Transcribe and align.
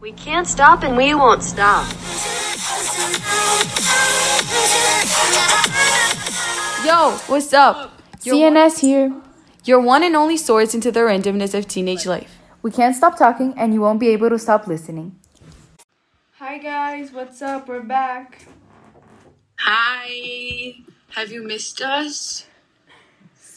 We 0.00 0.12
can't 0.12 0.46
stop 0.46 0.84
and 0.84 0.96
we 0.96 1.12
won't 1.12 1.42
stop. 1.42 1.84
Yo, 6.86 7.18
what's 7.26 7.52
up? 7.52 8.00
CNS 8.20 8.78
here. 8.78 9.12
Your 9.64 9.80
one 9.80 10.04
and 10.04 10.14
only 10.14 10.36
source 10.36 10.72
into 10.72 10.92
the 10.92 11.00
randomness 11.00 11.52
of 11.52 11.66
teenage 11.66 12.06
life. 12.06 12.38
We 12.62 12.70
can't 12.70 12.94
stop 12.94 13.18
talking 13.18 13.54
and 13.56 13.74
you 13.74 13.80
won't 13.80 13.98
be 13.98 14.08
able 14.10 14.30
to 14.30 14.38
stop 14.38 14.68
listening. 14.68 15.16
Hi 16.38 16.58
guys, 16.58 17.10
what's 17.10 17.42
up? 17.42 17.68
We're 17.68 17.82
back. 17.82 18.46
Hi. 19.58 20.74
Have 21.10 21.32
you 21.32 21.42
missed 21.42 21.82
us? 21.82 22.47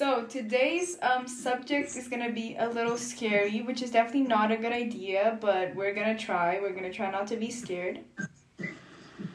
So 0.02 0.23
today's 0.23 0.97
um, 1.04 1.27
subject 1.27 1.95
is 1.95 2.07
gonna 2.07 2.31
be 2.31 2.55
a 2.57 2.68
little 2.68 2.97
scary, 2.97 3.61
which 3.61 3.83
is 3.83 3.91
definitely 3.91 4.27
not 4.27 4.51
a 4.51 4.57
good 4.57 4.71
idea, 4.71 5.38
but 5.39 5.75
we're 5.75 5.93
gonna 5.93 6.18
try. 6.18 6.59
We're 6.59 6.73
gonna 6.73 6.91
try 6.91 7.11
not 7.11 7.27
to 7.27 7.36
be 7.36 7.51
scared. 7.51 8.00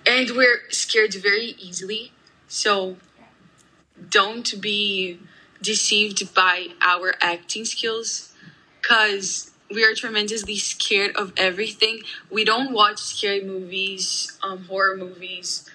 And 0.05 0.31
we're 0.35 0.63
scared 0.71 1.15
very 1.15 1.55
easily. 1.61 2.11
So 2.49 2.97
don't 4.11 4.61
be 4.61 5.21
deceived 5.63 6.35
by 6.35 6.71
our 6.81 7.15
acting 7.21 7.65
skills 7.65 8.33
because 8.83 9.53
we 9.73 9.85
are 9.85 9.95
tremendously 9.95 10.57
scared 10.57 11.15
of 11.15 11.33
everything. 11.37 12.01
We 12.29 12.45
don't 12.45 12.73
watch 12.73 12.99
scary 12.99 13.45
movies, 13.45 14.37
um, 14.43 14.65
horror 14.65 14.97
movies. 14.97 15.71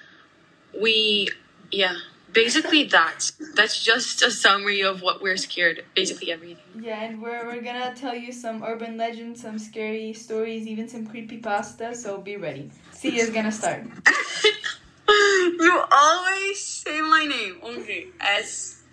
We, 0.78 1.30
yeah, 1.72 1.95
basically 2.34 2.84
that. 2.85 3.31
That's 3.55 3.84
just 3.84 4.21
a 4.21 4.31
summary 4.31 4.81
of 4.81 5.02
what 5.02 5.22
we're 5.22 5.38
scared. 5.38 5.84
Basically 5.95 6.31
everything. 6.31 6.58
Yeah, 6.80 7.03
and 7.03 7.22
we're, 7.22 7.45
we're 7.45 7.62
gonna 7.62 7.94
tell 7.95 8.16
you 8.16 8.31
some 8.31 8.63
urban 8.63 8.98
legends, 8.98 9.41
some 9.41 9.59
scary 9.59 10.13
stories, 10.13 10.67
even 10.67 10.88
some 10.88 11.05
creepy 11.08 11.38
pasta. 11.38 11.95
So 11.95 12.20
be 12.20 12.38
ready. 12.38 12.72
Sia's 12.91 13.30
gonna 13.30 13.52
start. 13.52 13.84
you 15.09 15.83
always 15.91 16.64
say 16.64 17.02
my 17.02 17.25
name. 17.25 17.58
Okay, 17.64 18.08
S. 18.19 18.84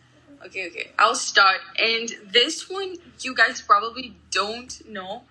Okay, 0.46 0.68
okay. 0.68 0.90
I'll 0.98 1.14
start. 1.14 1.60
And 1.78 2.10
this 2.32 2.68
one 2.70 2.96
you 3.20 3.34
guys 3.34 3.60
probably 3.60 4.16
don't 4.30 4.88
know 4.88 5.24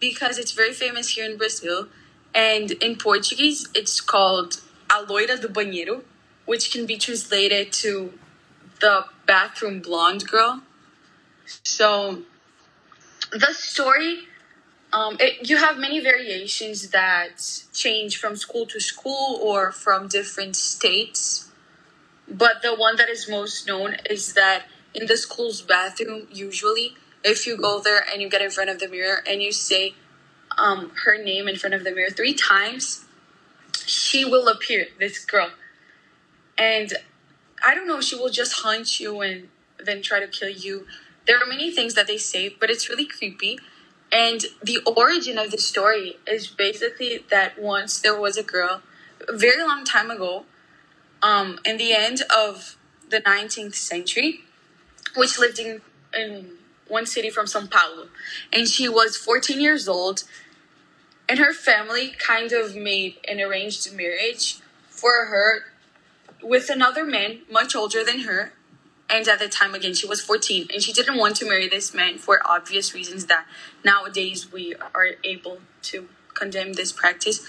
because 0.00 0.38
it's 0.38 0.52
very 0.52 0.72
famous 0.72 1.10
here 1.10 1.30
in 1.30 1.36
Brazil. 1.36 1.88
And 2.34 2.72
in 2.72 2.96
Portuguese, 2.96 3.68
it's 3.74 4.00
called 4.00 4.60
A 4.90 5.04
Loira 5.04 5.40
do 5.40 5.48
Banheiro, 5.48 6.02
which 6.46 6.70
can 6.72 6.86
be 6.86 6.96
translated 6.96 7.72
to 7.72 8.14
the 8.80 9.04
bathroom 9.26 9.80
blonde 9.80 10.26
girl. 10.26 10.62
So 11.62 12.22
the 13.32 13.52
story 13.52 14.28
um, 14.94 15.16
it, 15.18 15.50
you 15.50 15.56
have 15.56 15.76
many 15.76 15.98
variations 15.98 16.90
that 16.90 17.64
change 17.72 18.16
from 18.16 18.36
school 18.36 18.64
to 18.66 18.78
school 18.78 19.40
or 19.42 19.72
from 19.72 20.06
different 20.06 20.54
states. 20.54 21.50
But 22.28 22.62
the 22.62 22.76
one 22.76 22.94
that 22.96 23.08
is 23.08 23.28
most 23.28 23.66
known 23.66 23.96
is 24.08 24.34
that 24.34 24.66
in 24.94 25.06
the 25.06 25.16
school's 25.16 25.62
bathroom, 25.62 26.28
usually, 26.32 26.94
if 27.24 27.44
you 27.44 27.56
go 27.56 27.80
there 27.80 28.04
and 28.08 28.22
you 28.22 28.30
get 28.30 28.40
in 28.40 28.50
front 28.50 28.70
of 28.70 28.78
the 28.78 28.86
mirror 28.86 29.18
and 29.26 29.42
you 29.42 29.50
say 29.50 29.94
um, 30.56 30.92
her 31.04 31.20
name 31.20 31.48
in 31.48 31.56
front 31.56 31.74
of 31.74 31.82
the 31.82 31.90
mirror 31.90 32.10
three 32.10 32.34
times, 32.34 33.04
she 33.84 34.24
will 34.24 34.46
appear, 34.46 34.86
this 35.00 35.24
girl. 35.24 35.50
And 36.56 36.92
I 37.64 37.74
don't 37.74 37.86
know, 37.86 38.00
she 38.00 38.16
will 38.16 38.30
just 38.30 38.62
hunt 38.62 39.00
you 39.00 39.20
and 39.20 39.48
then 39.78 40.02
try 40.02 40.20
to 40.20 40.28
kill 40.28 40.50
you. 40.50 40.86
There 41.26 41.36
are 41.38 41.46
many 41.46 41.70
things 41.70 41.94
that 41.94 42.06
they 42.06 42.18
say, 42.18 42.54
but 42.60 42.70
it's 42.70 42.88
really 42.88 43.06
creepy. 43.06 43.58
And 44.12 44.44
the 44.62 44.78
origin 44.86 45.38
of 45.38 45.50
the 45.50 45.58
story 45.58 46.18
is 46.26 46.46
basically 46.46 47.24
that 47.30 47.58
once 47.58 48.00
there 48.00 48.18
was 48.18 48.36
a 48.36 48.42
girl, 48.42 48.82
a 49.26 49.36
very 49.36 49.62
long 49.62 49.84
time 49.84 50.10
ago, 50.10 50.44
um, 51.22 51.58
in 51.64 51.78
the 51.78 51.92
end 51.94 52.22
of 52.34 52.76
the 53.08 53.20
19th 53.20 53.74
century, 53.74 54.40
which 55.16 55.38
lived 55.38 55.58
in, 55.58 55.80
in 56.16 56.50
one 56.86 57.06
city 57.06 57.30
from 57.30 57.46
Sao 57.46 57.66
Paulo. 57.66 58.08
And 58.52 58.68
she 58.68 58.88
was 58.88 59.16
14 59.16 59.60
years 59.60 59.88
old, 59.88 60.24
and 61.28 61.38
her 61.38 61.52
family 61.52 62.14
kind 62.18 62.52
of 62.52 62.76
made 62.76 63.16
an 63.26 63.40
arranged 63.40 63.92
marriage 63.94 64.58
for 64.88 65.26
her 65.26 65.64
with 66.44 66.68
another 66.70 67.04
man 67.04 67.40
much 67.50 67.74
older 67.74 68.04
than 68.04 68.20
her 68.20 68.52
and 69.10 69.26
at 69.28 69.38
the 69.38 69.48
time 69.48 69.74
again 69.74 69.94
she 69.94 70.06
was 70.06 70.20
14 70.20 70.68
and 70.72 70.82
she 70.82 70.92
didn't 70.92 71.16
want 71.18 71.36
to 71.36 71.48
marry 71.48 71.68
this 71.68 71.94
man 71.94 72.18
for 72.18 72.40
obvious 72.44 72.94
reasons 72.94 73.26
that 73.26 73.46
nowadays 73.84 74.52
we 74.52 74.74
are 74.94 75.08
able 75.24 75.58
to 75.82 76.08
condemn 76.34 76.72
this 76.74 76.92
practice. 76.92 77.46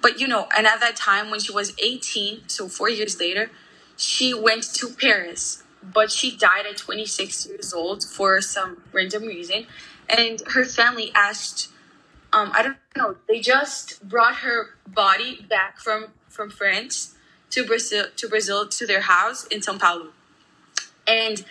But 0.00 0.20
you 0.20 0.28
know 0.28 0.48
and 0.56 0.66
at 0.66 0.80
that 0.80 0.96
time 0.96 1.30
when 1.30 1.40
she 1.40 1.52
was 1.52 1.74
18 1.82 2.48
so 2.48 2.68
four 2.68 2.88
years 2.88 3.18
later 3.20 3.50
she 3.96 4.32
went 4.32 4.62
to 4.74 4.88
paris 4.88 5.64
but 5.82 6.10
she 6.10 6.36
died 6.36 6.66
at 6.66 6.76
26 6.76 7.46
years 7.46 7.72
old 7.72 8.04
for 8.04 8.40
some 8.40 8.82
random 8.92 9.24
reason. 9.24 9.66
And 10.08 10.42
her 10.54 10.64
family 10.64 11.10
asked 11.14 11.68
um, 12.32 12.52
i 12.54 12.62
don't 12.62 12.76
know 12.96 13.16
they 13.28 13.40
just 13.40 14.06
brought 14.08 14.36
her 14.36 14.68
body 14.86 15.44
back 15.48 15.78
from 15.78 16.08
from 16.28 16.50
france 16.50 17.14
to 17.50 17.64
brazil 17.64 18.06
to 18.16 18.28
brazil 18.28 18.68
to 18.68 18.86
their 18.86 19.02
house 19.02 19.44
in 19.46 19.62
sao 19.62 19.76
paulo 19.78 20.08
and 21.06 21.44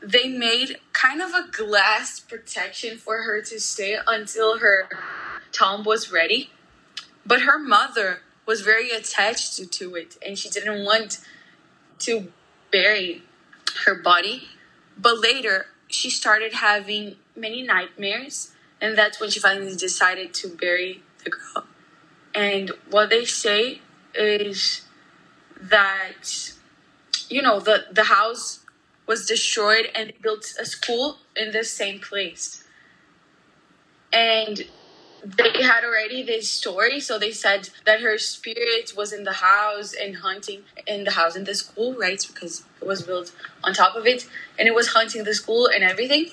they 0.00 0.28
made 0.28 0.78
kind 0.92 1.20
of 1.20 1.30
a 1.34 1.48
glass 1.50 2.20
protection 2.20 2.98
for 2.98 3.22
her 3.22 3.40
to 3.42 3.58
stay 3.58 3.98
until 4.06 4.58
her 4.58 4.88
tomb 5.50 5.84
was 5.84 6.12
ready. 6.12 6.50
But 7.26 7.42
her 7.42 7.58
mother 7.58 8.20
was 8.46 8.60
very 8.60 8.90
attached 8.90 9.56
to, 9.56 9.66
to 9.66 9.94
it 9.96 10.16
and 10.24 10.38
she 10.38 10.48
didn't 10.48 10.84
want 10.84 11.20
to 12.00 12.32
bury 12.70 13.22
her 13.84 13.94
body. 13.94 14.48
But 14.96 15.20
later, 15.20 15.66
she 15.88 16.10
started 16.10 16.54
having 16.54 17.16
many 17.36 17.62
nightmares, 17.62 18.52
and 18.80 18.98
that's 18.98 19.20
when 19.20 19.30
she 19.30 19.40
finally 19.40 19.76
decided 19.76 20.34
to 20.34 20.48
bury 20.48 21.02
the 21.24 21.30
girl. 21.30 21.64
And 22.34 22.72
what 22.90 23.10
they 23.10 23.24
say 23.24 23.80
is 24.14 24.82
that 25.60 26.52
you 27.28 27.42
know 27.42 27.60
the 27.60 27.86
the 27.92 28.04
house 28.04 28.60
was 29.06 29.26
destroyed 29.26 29.88
and 29.94 30.10
they 30.10 30.16
built 30.20 30.54
a 30.60 30.64
school 30.64 31.18
in 31.34 31.52
the 31.52 31.64
same 31.64 31.98
place. 31.98 32.62
And 34.12 34.64
they 35.24 35.62
had 35.62 35.82
already 35.82 36.22
this 36.22 36.48
story 36.50 37.00
so 37.00 37.18
they 37.18 37.32
said 37.32 37.70
that 37.84 38.00
her 38.00 38.18
spirit 38.18 38.92
was 38.96 39.12
in 39.12 39.24
the 39.24 39.32
house 39.32 39.92
and 39.92 40.16
hunting 40.16 40.62
in 40.86 41.04
the 41.04 41.10
house 41.12 41.34
in 41.34 41.44
the 41.44 41.54
school 41.54 41.94
right? 41.94 42.22
Because 42.32 42.64
it 42.80 42.86
was 42.86 43.02
built 43.02 43.32
on 43.64 43.74
top 43.74 43.96
of 43.96 44.06
it 44.06 44.28
and 44.58 44.68
it 44.68 44.74
was 44.74 44.88
hunting 44.88 45.24
the 45.24 45.34
school 45.34 45.66
and 45.66 45.82
everything. 45.82 46.26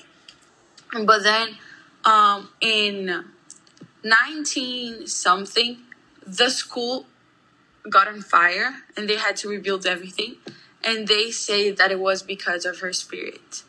But 1.04 1.24
then 1.24 1.56
um, 2.04 2.50
in 2.60 3.24
19 4.04 5.06
something 5.06 5.78
the 6.26 6.50
school 6.50 7.06
got 7.88 8.08
on 8.08 8.22
fire 8.22 8.82
and 8.96 9.08
they 9.08 9.16
had 9.16 9.36
to 9.38 9.48
rebuild 9.48 9.86
everything 9.86 10.36
and 10.84 11.08
they 11.08 11.30
say 11.30 11.70
that 11.70 11.90
it 11.90 11.98
was 11.98 12.22
because 12.22 12.64
of 12.64 12.80
her 12.80 12.92
spirit. 12.92 13.62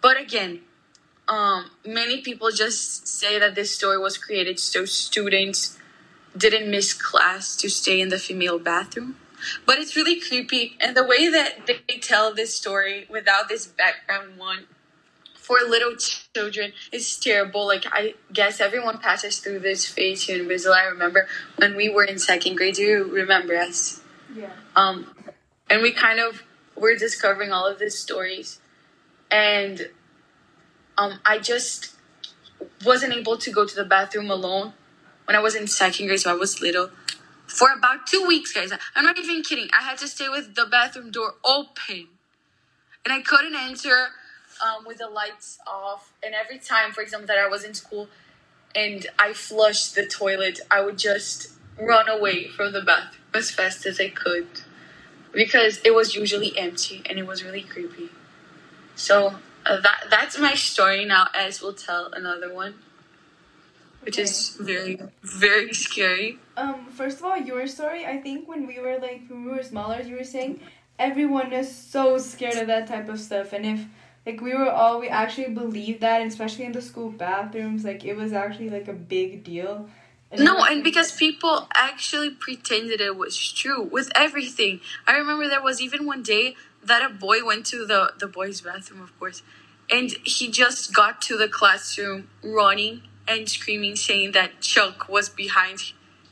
But 0.00 0.18
again, 0.18 0.60
um, 1.28 1.70
many 1.86 2.20
people 2.20 2.50
just 2.50 3.06
say 3.06 3.38
that 3.38 3.54
this 3.54 3.74
story 3.74 3.98
was 3.98 4.18
created 4.18 4.60
so 4.60 4.84
students 4.84 5.78
didn't 6.36 6.70
miss 6.70 6.92
class 6.92 7.56
to 7.56 7.68
stay 7.70 8.00
in 8.00 8.08
the 8.08 8.18
female 8.18 8.58
bathroom. 8.58 9.16
But 9.66 9.78
it's 9.78 9.94
really 9.94 10.18
creepy, 10.18 10.76
and 10.80 10.96
the 10.96 11.04
way 11.04 11.28
that 11.28 11.66
they 11.66 11.98
tell 11.98 12.34
this 12.34 12.54
story 12.54 13.06
without 13.10 13.48
this 13.48 13.66
background 13.66 14.38
one 14.38 14.66
for 15.44 15.58
little 15.68 15.94
children 15.96 16.72
is 16.90 17.18
terrible. 17.18 17.66
Like 17.66 17.84
I 17.92 18.14
guess 18.32 18.60
everyone 18.60 18.98
passes 18.98 19.38
through 19.38 19.60
this 19.60 19.86
phase 19.86 20.26
here 20.26 20.40
in 20.40 20.46
Brazil. 20.46 20.72
I 20.72 20.84
remember 20.84 21.28
when 21.56 21.76
we 21.76 21.88
were 21.88 22.04
in 22.04 22.18
second 22.18 22.56
grade. 22.56 22.74
Do 22.74 22.82
you 22.82 23.04
remember 23.12 23.54
us? 23.56 24.00
Yeah. 24.34 24.50
Um, 24.74 25.14
and 25.68 25.82
we 25.82 25.92
kind 25.92 26.20
of 26.20 26.42
were 26.76 26.94
discovering 26.94 27.52
all 27.52 27.66
of 27.66 27.78
these 27.78 27.98
stories 27.98 28.60
and 29.30 29.90
um, 30.98 31.18
i 31.24 31.38
just 31.38 31.94
wasn't 32.84 33.12
able 33.12 33.36
to 33.36 33.50
go 33.50 33.66
to 33.66 33.74
the 33.74 33.84
bathroom 33.84 34.30
alone 34.30 34.72
when 35.26 35.36
i 35.36 35.40
was 35.40 35.54
in 35.54 35.66
second 35.66 36.06
grade 36.06 36.20
so 36.20 36.30
i 36.30 36.34
was 36.34 36.60
little 36.60 36.90
for 37.46 37.72
about 37.72 38.06
two 38.06 38.24
weeks 38.26 38.52
guys 38.52 38.72
i'm 38.94 39.04
not 39.04 39.18
even 39.18 39.42
kidding 39.42 39.68
i 39.78 39.82
had 39.82 39.98
to 39.98 40.08
stay 40.08 40.28
with 40.28 40.54
the 40.54 40.66
bathroom 40.66 41.10
door 41.10 41.34
open 41.44 42.08
and 43.04 43.12
i 43.12 43.20
couldn't 43.20 43.54
enter 43.54 44.08
um, 44.62 44.84
with 44.86 44.98
the 44.98 45.08
lights 45.08 45.58
off 45.66 46.12
and 46.24 46.34
every 46.34 46.58
time 46.58 46.92
for 46.92 47.00
example 47.00 47.26
that 47.26 47.38
i 47.38 47.48
was 47.48 47.64
in 47.64 47.74
school 47.74 48.08
and 48.74 49.06
i 49.18 49.32
flushed 49.32 49.94
the 49.94 50.06
toilet 50.06 50.60
i 50.70 50.80
would 50.80 50.98
just 50.98 51.52
run 51.80 52.08
away 52.08 52.46
from 52.48 52.72
the 52.72 52.82
bathroom 52.82 53.22
as 53.34 53.50
fast 53.50 53.86
as 53.86 54.00
i 54.00 54.08
could 54.08 54.46
because 55.34 55.80
it 55.84 55.94
was 55.94 56.14
usually 56.14 56.56
empty 56.56 57.02
and 57.06 57.18
it 57.18 57.26
was 57.26 57.44
really 57.44 57.62
creepy. 57.62 58.10
So 58.94 59.34
uh, 59.66 59.80
that 59.80 60.04
that's 60.10 60.38
my 60.38 60.54
story 60.54 61.04
now. 61.04 61.26
As 61.34 61.60
we'll 61.60 61.74
tell 61.74 62.12
another 62.12 62.52
one. 62.54 62.74
which 64.02 64.18
is 64.18 64.56
very 64.60 65.00
very 65.22 65.72
scary. 65.72 66.38
Um, 66.56 66.86
first 66.86 67.18
of 67.18 67.24
all, 67.24 67.36
your 67.36 67.66
story. 67.66 68.06
I 68.06 68.18
think 68.18 68.48
when 68.48 68.66
we 68.66 68.78
were 68.78 68.98
like 68.98 69.22
when 69.28 69.44
we 69.44 69.50
were 69.50 69.62
smaller, 69.62 70.00
you 70.00 70.16
were 70.16 70.24
saying 70.24 70.60
everyone 70.98 71.52
is 71.52 71.74
so 71.74 72.18
scared 72.18 72.56
of 72.56 72.66
that 72.68 72.86
type 72.86 73.08
of 73.08 73.18
stuff, 73.18 73.52
and 73.52 73.66
if 73.66 73.80
like 74.26 74.40
we 74.40 74.54
were 74.54 74.70
all 74.70 75.00
we 75.00 75.08
actually 75.08 75.50
believed 75.54 76.00
that, 76.00 76.20
and 76.22 76.30
especially 76.30 76.64
in 76.64 76.72
the 76.72 76.82
school 76.82 77.10
bathrooms, 77.10 77.84
like 77.84 78.04
it 78.04 78.14
was 78.16 78.32
actually 78.32 78.70
like 78.70 78.88
a 78.88 78.92
big 78.92 79.44
deal. 79.44 79.88
And 80.30 80.44
No, 80.44 80.54
was- 80.56 80.68
and 80.70 80.82
because 80.82 81.12
people 81.12 81.68
actually 81.74 82.30
pretended 82.30 83.00
it 83.00 83.16
was 83.16 83.36
true 83.52 83.82
with 83.82 84.10
everything. 84.14 84.80
I 85.06 85.12
remember 85.16 85.48
there 85.48 85.62
was 85.62 85.80
even 85.80 86.06
one 86.06 86.22
day 86.22 86.56
that 86.82 87.02
a 87.02 87.08
boy 87.12 87.44
went 87.44 87.66
to 87.66 87.86
the 87.86 88.12
the 88.18 88.26
boys' 88.26 88.60
bathroom, 88.62 89.02
of 89.02 89.18
course, 89.18 89.42
and 89.90 90.10
he 90.24 90.50
just 90.50 90.94
got 90.94 91.20
to 91.22 91.36
the 91.36 91.48
classroom 91.48 92.28
running 92.42 93.02
and 93.28 93.48
screaming, 93.48 93.96
saying 93.96 94.32
that 94.32 94.60
Chuck 94.60 95.08
was 95.08 95.28
behind. 95.28 95.78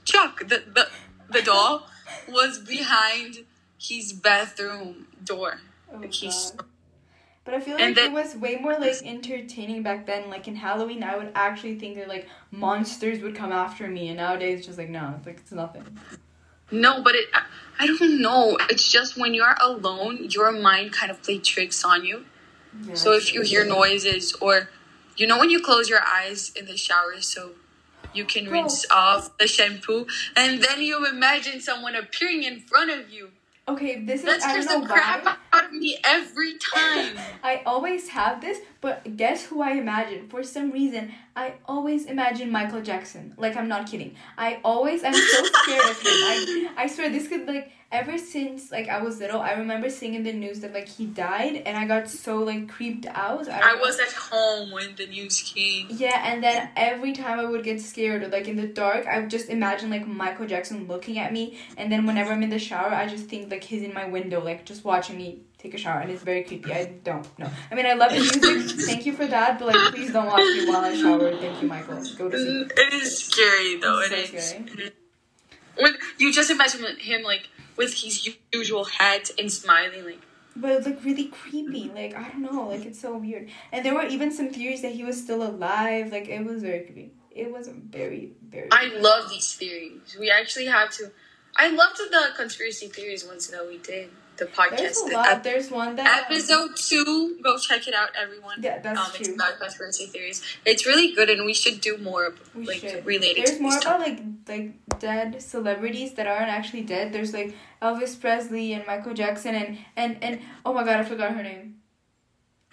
Chuck, 0.04 0.40
the 0.40 0.62
the 0.76 0.88
the 1.30 1.42
doll, 1.50 1.88
was 2.28 2.58
behind 2.58 3.44
his 3.78 4.12
bathroom 4.12 5.06
door. 5.22 5.60
Oh, 5.92 5.98
Like 5.98 6.12
he's 6.12 6.52
God. 6.52 6.66
But 7.44 7.54
I 7.54 7.60
feel 7.60 7.76
like 7.76 7.96
it 7.96 8.12
was 8.12 8.36
way 8.36 8.56
more 8.56 8.78
like 8.78 9.02
entertaining 9.04 9.82
back 9.82 10.06
then. 10.06 10.30
Like 10.30 10.46
in 10.46 10.54
Halloween, 10.54 11.02
I 11.02 11.16
would 11.16 11.32
actually 11.34 11.76
think 11.76 11.96
that 11.96 12.06
like 12.08 12.28
monsters 12.52 13.20
would 13.20 13.34
come 13.34 13.50
after 13.50 13.88
me, 13.88 14.08
and 14.08 14.18
nowadays 14.18 14.58
it's 14.58 14.66
just 14.66 14.78
like 14.78 14.88
no, 14.88 15.14
it's 15.18 15.26
like 15.26 15.38
it's 15.38 15.50
nothing. 15.52 15.84
No, 16.70 17.02
but 17.02 17.14
it, 17.14 17.28
I- 17.34 17.46
I 17.80 17.86
don't 17.86 18.20
know. 18.22 18.58
It's 18.70 18.88
just 18.92 19.16
when 19.18 19.34
you're 19.34 19.56
alone, 19.60 20.28
your 20.30 20.52
mind 20.52 20.92
kind 20.92 21.10
of 21.10 21.20
play 21.22 21.38
tricks 21.38 21.84
on 21.84 22.04
you. 22.04 22.26
Yeah, 22.86 22.94
So 22.94 23.12
if 23.12 23.34
you 23.34 23.42
hear 23.42 23.64
noises 23.64 24.34
or 24.40 24.68
you 25.16 25.26
know 25.26 25.38
when 25.38 25.50
you 25.50 25.60
close 25.60 25.88
your 25.88 26.00
eyes 26.00 26.52
in 26.54 26.66
the 26.66 26.76
shower 26.76 27.20
so 27.20 27.52
you 28.14 28.24
can 28.24 28.44
Bro. 28.44 28.60
rinse 28.60 28.86
off 28.90 29.36
the 29.38 29.48
shampoo 29.48 30.06
and 30.36 30.62
then 30.62 30.80
you 30.80 31.06
imagine 31.06 31.60
someone 31.60 31.96
appearing 31.96 32.44
in 32.44 32.60
front 32.60 32.90
of 32.90 33.10
you. 33.10 33.30
Okay, 33.68 34.04
this 34.04 34.20
is 34.20 34.26
That 34.26 34.42
scares 34.42 34.66
the 34.66 34.80
crap 34.86 35.24
why. 35.24 35.36
out 35.52 35.64
of 35.66 35.72
me 35.72 35.98
every 36.04 36.54
time. 36.58 37.16
I 37.42 37.62
always 37.66 38.08
have 38.08 38.40
this, 38.40 38.58
but 38.80 39.16
guess 39.16 39.44
who 39.44 39.62
I 39.62 39.72
imagine? 39.72 40.28
For 40.28 40.42
some 40.42 40.70
reason, 40.70 41.12
I 41.36 41.54
always 41.66 42.06
imagine 42.06 42.50
Michael 42.50 42.82
Jackson. 42.82 43.34
Like 43.36 43.56
I'm 43.56 43.68
not 43.68 43.90
kidding. 43.90 44.16
I 44.36 44.60
always 44.64 45.04
I'm 45.04 45.14
so 45.14 45.44
scared 45.44 45.90
of 45.90 45.96
him. 46.00 46.12
I 46.32 46.70
I 46.76 46.86
swear 46.86 47.10
this 47.10 47.28
could 47.28 47.46
like 47.46 47.72
ever 47.92 48.16
since 48.18 48.72
like 48.72 48.88
I 48.88 49.02
was 49.02 49.20
little, 49.20 49.40
I 49.40 49.52
remember 49.52 49.90
seeing 49.90 50.14
in 50.14 50.24
the 50.24 50.32
news 50.32 50.60
that 50.60 50.72
like 50.72 50.88
he 50.88 51.06
died, 51.06 51.62
and 51.66 51.76
I 51.76 51.86
got 51.86 52.08
so 52.08 52.38
like 52.38 52.68
creeped 52.68 53.06
out. 53.06 53.48
I 53.48 53.60
don't 53.60 53.80
was 53.80 54.00
at 54.00 54.12
home 54.12 54.70
when 54.70 54.96
the 54.96 55.06
news 55.06 55.40
came. 55.54 55.88
Yeah, 55.90 56.20
and 56.24 56.42
then 56.42 56.70
every 56.76 57.12
time 57.12 57.38
I 57.38 57.44
would 57.44 57.62
get 57.62 57.80
scared 57.80 58.22
or 58.22 58.28
like 58.28 58.48
in 58.48 58.56
the 58.56 58.66
dark, 58.66 59.06
I 59.06 59.20
would 59.20 59.30
just 59.30 59.48
imagine 59.48 59.90
like 59.90 60.06
Michael 60.06 60.46
Jackson 60.46 60.88
looking 60.88 61.18
at 61.18 61.32
me, 61.32 61.58
and 61.76 61.92
then 61.92 62.06
whenever 62.06 62.32
I'm 62.32 62.42
in 62.42 62.50
the 62.50 62.58
shower, 62.58 62.92
I 62.92 63.06
just 63.06 63.26
think 63.26 63.50
like 63.50 63.62
he's 63.62 63.82
in 63.82 63.92
my 63.94 64.06
window, 64.08 64.42
like 64.42 64.64
just 64.64 64.84
watching 64.84 65.16
me 65.18 65.42
take 65.58 65.74
a 65.74 65.78
shower, 65.78 66.00
and 66.00 66.10
it's 66.10 66.22
very 66.22 66.42
creepy. 66.42 66.72
I 66.72 66.86
don't 67.04 67.38
know. 67.38 67.50
I 67.70 67.74
mean, 67.74 67.86
I 67.86 67.92
love 67.92 68.10
the 68.10 68.18
music. 68.18 68.80
Thank 68.86 69.06
you 69.06 69.12
for 69.12 69.26
that, 69.26 69.58
but 69.58 69.68
like 69.68 69.94
please 69.94 70.12
don't 70.12 70.26
watch 70.26 70.40
me 70.40 70.66
while 70.68 70.84
I 70.84 70.94
shower. 70.94 71.36
Thank 71.36 71.62
you, 71.62 71.68
Michael. 71.68 72.02
Go 72.16 72.28
to 72.30 72.36
mm, 72.36 72.44
sleep. 72.44 72.72
It 72.76 72.94
is 72.94 73.18
scary 73.26 73.76
though. 73.76 74.00
It's 74.00 74.12
It 74.12 74.28
so 74.28 74.36
is. 74.36 74.48
scary. 74.48 74.92
When 75.78 75.94
you 76.18 76.32
just 76.32 76.50
imagine 76.50 76.84
him 76.98 77.22
like 77.22 77.48
with 77.76 77.94
his 77.94 78.28
usual 78.52 78.84
hat 78.84 79.30
and 79.38 79.50
smiling 79.50 80.04
like 80.04 80.20
But 80.54 80.72
it's 80.72 80.86
like 80.86 81.04
really 81.04 81.26
creepy. 81.26 81.90
Like 81.94 82.14
I 82.14 82.28
don't 82.28 82.42
know. 82.42 82.68
Like 82.68 82.84
it's 82.84 83.00
so 83.00 83.16
weird. 83.16 83.48
And 83.72 83.84
there 83.84 83.94
were 83.94 84.06
even 84.06 84.30
some 84.32 84.50
theories 84.50 84.82
that 84.82 84.92
he 84.92 85.04
was 85.04 85.20
still 85.22 85.42
alive. 85.42 86.12
Like 86.12 86.28
it 86.28 86.44
was 86.44 86.62
very 86.62 86.80
creepy. 86.80 87.12
It 87.30 87.50
was 87.50 87.68
very 87.68 88.32
very. 88.48 88.68
I 88.70 88.84
love 88.98 89.30
these 89.30 89.54
theories. 89.54 90.16
We 90.18 90.30
actually 90.30 90.66
have 90.66 90.90
to. 90.98 91.10
I 91.56 91.68
loved 91.70 91.98
the 91.98 92.28
conspiracy 92.36 92.88
theories 92.88 93.24
ones 93.26 93.48
that 93.48 93.66
we 93.66 93.78
did. 93.78 94.10
The 94.38 94.46
There's 94.46 94.56
podcast. 94.56 95.06
a 95.06 95.08
The 95.10 95.14
lot. 95.14 95.32
ep- 95.32 95.42
There's 95.42 95.70
one 95.70 95.96
that 95.96 96.24
episode 96.30 96.70
two. 96.76 97.36
Go 97.42 97.58
check 97.58 97.86
it 97.86 97.94
out, 97.94 98.08
everyone. 98.20 98.62
Yeah, 98.62 98.78
that's 98.80 98.98
um, 98.98 99.10
It's 99.18 99.28
about 99.28 99.60
conspiracy 99.60 100.06
theories. 100.06 100.42
It's 100.64 100.86
really 100.86 101.12
good, 101.14 101.28
and 101.30 101.44
we 101.44 101.52
should 101.54 101.80
do 101.80 101.98
more 101.98 102.24
of, 102.26 102.40
We 102.54 102.66
like 102.66 102.78
should. 102.80 103.04
related. 103.04 103.44
There's 103.46 103.60
more 103.60 103.76
about 103.78 104.00
like 104.00 104.20
like 104.48 104.72
dead 104.98 105.40
celebrities 105.42 106.14
that 106.14 106.26
aren't 106.26 106.48
actually 106.48 106.82
dead. 106.82 107.12
There's 107.12 107.32
like 107.34 107.54
Elvis 107.82 108.18
Presley 108.18 108.72
and 108.72 108.86
Michael 108.86 109.12
Jackson 109.14 109.54
and 109.54 109.78
and 109.96 110.16
and 110.24 110.40
oh 110.64 110.72
my 110.72 110.82
god, 110.84 110.96
I 111.00 111.04
forgot 111.04 111.32
her 111.36 111.42
name. 111.42 111.76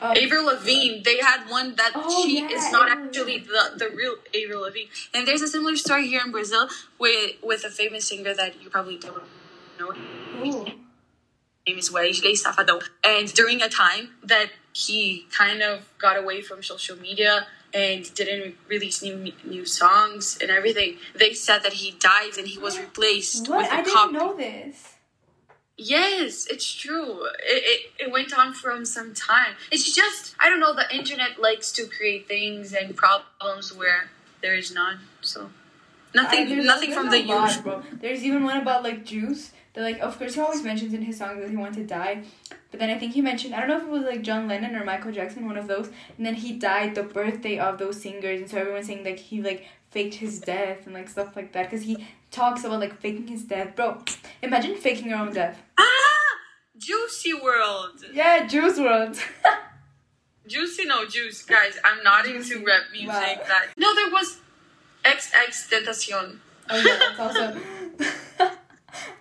Um, 0.02 0.16
Avril 0.16 0.46
Lavigne, 0.46 1.02
they 1.04 1.18
had 1.18 1.50
one 1.50 1.76
that 1.76 1.92
Oh, 1.94 2.26
she 2.26 2.40
yeah, 2.40 2.48
is 2.48 2.72
not 2.72 2.90
Avril 2.90 3.08
actually 3.08 3.40
the, 3.40 3.72
the 3.76 3.90
real 3.94 4.16
Avril 4.34 4.62
Lavigne. 4.62 4.88
And 5.14 5.28
there's 5.28 5.42
a 5.42 5.48
similar 5.50 5.76
story 5.76 6.08
here 6.08 6.22
in 6.26 6.32
Brazil 6.32 6.70
with 6.98 7.32
with 7.44 7.66
a 7.66 7.70
famous 7.70 8.08
singer 8.08 8.34
that 8.34 8.64
you 8.64 8.70
probably 8.70 8.98
don't 8.98 9.24
know. 9.78 9.92
ooh. 10.42 10.66
Name 11.70 11.78
is 11.78 11.92
Wesley 11.92 12.34
Safadão. 12.34 12.82
And 13.04 13.32
during 13.34 13.62
a 13.62 13.70
time 13.70 14.04
that 14.24 14.50
he 14.74 15.26
kind 15.42 15.62
of 15.62 15.76
got 16.06 16.16
away 16.18 16.42
from 16.42 16.58
social 16.64 16.98
media 16.98 17.48
and 17.74 18.02
didn't 18.20 18.42
re- 18.42 18.56
release 18.76 18.98
new 19.04 19.18
new 19.56 19.66
songs 19.66 20.38
and 20.42 20.50
everything, 20.60 20.92
they 21.22 21.34
said 21.34 21.60
that 21.66 21.74
he 21.82 21.88
died 22.12 22.34
and 22.40 22.48
he 22.54 22.58
was 22.66 22.74
replaced 22.86 23.48
What? 23.48 23.60
with 23.60 23.72
a 23.72 23.74
I 23.74 23.82
didn't 23.84 23.94
copy. 23.96 24.14
know 24.14 24.32
this. 24.36 24.78
Yes, 25.96 26.46
it's 26.54 26.70
true. 26.84 27.24
It, 27.54 27.62
it, 27.74 27.80
it 28.04 28.12
went 28.12 28.32
on 28.42 28.54
from 28.54 28.84
some 28.84 29.14
time. 29.14 29.54
It's 29.72 29.88
just, 30.00 30.36
I 30.38 30.50
don't 30.50 30.60
know, 30.60 30.74
the 30.76 30.88
internet 30.94 31.40
likes 31.48 31.72
to 31.78 31.82
create 31.88 32.28
things 32.28 32.74
and 32.74 32.88
problems 32.98 33.74
where 33.74 34.10
there 34.42 34.56
is 34.56 34.74
none. 34.74 34.98
So, 35.22 35.40
nothing, 36.16 36.50
there's- 36.50 36.66
nothing 36.66 36.92
from 36.94 37.10
the 37.10 37.24
lot, 37.24 37.48
usual. 37.50 37.64
bro. 37.64 37.84
There's 37.94 38.24
even 38.24 38.44
one 38.44 38.58
about 38.58 38.84
like 38.84 39.06
Juice. 39.06 39.52
That 39.74 39.82
like, 39.82 40.00
of 40.00 40.18
course, 40.18 40.34
he 40.34 40.42
always 40.42 40.64
mentions 40.64 40.94
in 40.96 41.04
his 41.04 41.18
songs 41.18 41.40
that 41.42 41.50
he 41.50 41.56
wanted 41.56 41.76
to 41.76 41.84
die, 41.84 42.24
but 42.72 42.80
then 42.80 42.90
I 42.90 42.98
think 42.98 43.14
he 43.14 43.22
mentioned 43.22 43.54
I 43.54 43.60
don't 43.60 43.70
know 43.70 43.78
if 43.78 43.84
it 43.84 43.90
was 43.90 44.02
like 44.04 44.24
John 44.24 44.48
Lennon 44.48 44.76
or 44.76 44.84
Michael 44.84 45.12
Jackson, 45.12 45.46
one 45.46 45.58
of 45.58 45.68
those, 45.68 45.90
and 46.18 46.26
then 46.26 46.34
he 46.34 46.54
died 46.54 46.96
the 46.96 47.04
birthday 47.04 47.60
of 47.60 47.78
those 47.78 48.02
singers, 48.02 48.42
and 48.42 48.50
so 48.50 48.58
everyone's 48.58 48.88
saying 48.88 49.04
like 49.06 49.20
he 49.20 49.42
like 49.44 49.68
faked 49.92 50.16
his 50.16 50.40
death 50.40 50.86
and 50.88 50.96
like 50.96 51.08
stuff 51.08 51.36
like 51.36 51.52
that 51.54 51.70
because 51.70 51.86
he 51.86 52.08
talks 52.32 52.64
about 52.64 52.80
like 52.80 53.00
faking 53.00 53.28
his 53.28 53.44
death, 53.44 53.76
bro. 53.76 54.02
Imagine 54.42 54.76
faking 54.76 55.08
your 55.10 55.20
own 55.20 55.34
death. 55.34 55.62
Ah! 55.78 55.86
Juicy 56.78 57.34
World! 57.36 58.04
Yeah, 58.12 58.48
Juice 58.48 58.80
WRLD. 58.80 59.22
Juicy, 60.48 60.86
no 60.86 61.06
juice, 61.06 61.44
guys. 61.44 61.78
I'm 61.86 62.02
not 62.04 62.26
Juicy. 62.26 62.56
into 62.56 62.66
rap 62.66 62.82
music. 62.92 63.10
Wow. 63.10 63.44
That 63.48 63.68
no, 63.78 63.94
there 63.94 64.10
was 64.10 64.40
XX 65.04 65.70
Tentacion. 65.70 66.38
oh 66.70 66.78
yeah, 66.78 66.98
that's 67.00 67.20
awesome. 67.20 67.62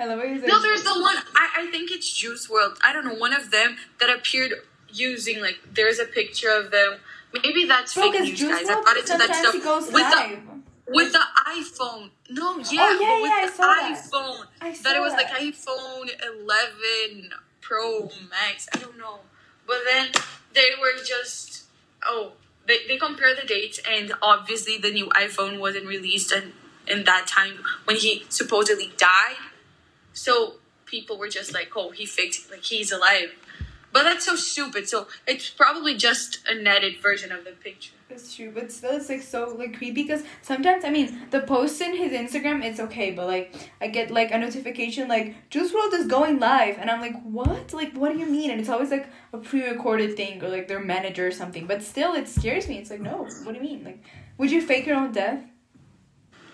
I 0.00 0.06
love 0.06 0.18
what 0.18 0.28
you 0.28 0.40
said. 0.40 0.48
No, 0.48 0.60
there's 0.62 0.82
the 0.82 0.94
one. 1.00 1.16
I 1.34 1.48
I 1.58 1.70
think 1.70 1.90
it's 1.90 2.12
Juice 2.12 2.48
WRLD. 2.48 2.76
I 2.84 2.92
don't 2.92 3.04
know. 3.04 3.14
One 3.14 3.32
of 3.34 3.50
them 3.50 3.76
that 4.00 4.10
appeared 4.10 4.52
using 4.90 5.40
like 5.40 5.58
there's 5.72 5.98
a 5.98 6.04
picture 6.06 6.50
of 6.50 6.70
them. 6.70 6.98
Maybe 7.32 7.64
that's 7.66 7.94
Bro, 7.94 8.12
fake 8.12 8.20
news, 8.22 8.38
Juice 8.38 8.48
guys. 8.50 8.68
I 8.68 8.74
WRLD 8.74 8.84
got 8.84 8.96
into 8.96 9.18
that 9.18 9.34
stuff 9.34 9.54
with 9.54 9.92
live. 9.94 10.30
the 10.30 10.92
with 10.92 11.12
the 11.12 11.20
iPhone. 11.46 12.10
No, 12.30 12.58
yeah, 12.58 12.64
Oh, 12.80 12.98
yeah, 13.00 13.20
with 13.20 13.30
yeah, 13.30 13.36
I 13.36 13.46
the 13.46 13.52
saw 13.52 13.62
that. 13.74 14.10
iPhone. 14.10 14.46
I 14.60 14.72
that 14.84 14.96
it 14.96 15.00
was 15.00 15.12
like 15.12 15.28
iPhone 15.28 16.08
11 17.10 17.30
Pro 17.60 18.10
Max. 18.30 18.68
I 18.74 18.78
don't 18.78 18.96
know, 18.98 19.20
but 19.66 19.78
then 19.86 20.08
they 20.54 20.70
were 20.80 21.02
just 21.04 21.64
oh 22.06 22.32
they 22.68 22.86
they 22.86 22.96
compare 22.96 23.34
the 23.34 23.46
dates 23.46 23.80
and 23.90 24.12
obviously 24.22 24.78
the 24.78 24.92
new 24.92 25.08
iPhone 25.08 25.58
wasn't 25.58 25.86
released 25.86 26.30
and 26.30 26.52
in 26.86 27.04
that 27.04 27.26
time 27.26 27.64
when 27.84 27.96
he 27.96 28.24
supposedly 28.28 28.92
died. 28.96 29.36
So 30.12 30.54
people 30.86 31.18
were 31.18 31.28
just 31.28 31.52
like, 31.52 31.70
oh, 31.76 31.90
he 31.90 32.06
faked 32.06 32.50
like 32.50 32.64
he's 32.64 32.92
alive. 32.92 33.30
But 33.92 34.04
that's 34.04 34.26
so 34.26 34.36
stupid. 34.36 34.88
So 34.88 35.08
it's 35.26 35.50
probably 35.50 35.94
just 35.96 36.40
an 36.48 36.66
edited 36.66 37.00
version 37.00 37.32
of 37.32 37.44
the 37.44 37.52
picture. 37.52 37.97
It's 38.10 38.34
true, 38.34 38.50
but 38.54 38.72
still, 38.72 38.96
it's 38.96 39.10
like 39.10 39.20
so 39.20 39.54
like 39.58 39.76
creepy 39.76 40.02
because 40.02 40.22
sometimes 40.40 40.82
I 40.84 40.90
mean 40.90 41.26
the 41.30 41.40
post 41.40 41.78
in 41.82 41.94
his 41.94 42.12
Instagram 42.12 42.64
it's 42.64 42.80
okay, 42.80 43.10
but 43.10 43.26
like 43.26 43.54
I 43.82 43.88
get 43.88 44.10
like 44.10 44.30
a 44.30 44.38
notification 44.38 45.08
like 45.08 45.50
Juice 45.50 45.72
WRLD 45.72 45.92
is 45.92 46.06
going 46.06 46.38
live, 46.40 46.78
and 46.78 46.90
I'm 46.90 47.02
like, 47.02 47.20
what? 47.22 47.74
Like, 47.74 47.94
what 47.94 48.12
do 48.12 48.18
you 48.18 48.26
mean? 48.26 48.50
And 48.50 48.60
it's 48.60 48.70
always 48.70 48.90
like 48.90 49.08
a 49.34 49.38
pre-recorded 49.38 50.16
thing 50.16 50.42
or 50.42 50.48
like 50.48 50.68
their 50.68 50.80
manager 50.80 51.26
or 51.26 51.30
something. 51.30 51.66
But 51.66 51.82
still, 51.82 52.14
it 52.14 52.28
scares 52.28 52.66
me. 52.66 52.78
It's 52.78 52.90
like, 52.90 53.00
no, 53.00 53.28
what 53.44 53.52
do 53.52 53.54
you 53.54 53.60
mean? 53.60 53.84
Like, 53.84 54.02
would 54.38 54.50
you 54.50 54.62
fake 54.62 54.86
your 54.86 54.96
own 54.96 55.12
death? 55.12 55.44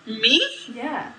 Me? 0.05 0.45
Yeah. 0.73 1.13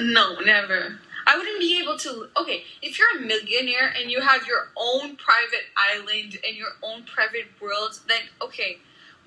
No, 0.00 0.40
never. 0.40 0.98
I 1.26 1.36
wouldn't 1.36 1.60
be 1.60 1.80
able 1.80 1.98
to. 1.98 2.28
Okay, 2.40 2.64
if 2.82 2.98
you're 2.98 3.16
a 3.16 3.20
millionaire 3.20 3.94
and 3.96 4.10
you 4.10 4.20
have 4.20 4.46
your 4.46 4.70
own 4.76 5.16
private 5.16 5.66
island 5.76 6.36
and 6.44 6.56
your 6.56 6.70
own 6.82 7.04
private 7.04 7.46
world, 7.60 8.00
then 8.08 8.22
okay. 8.42 8.78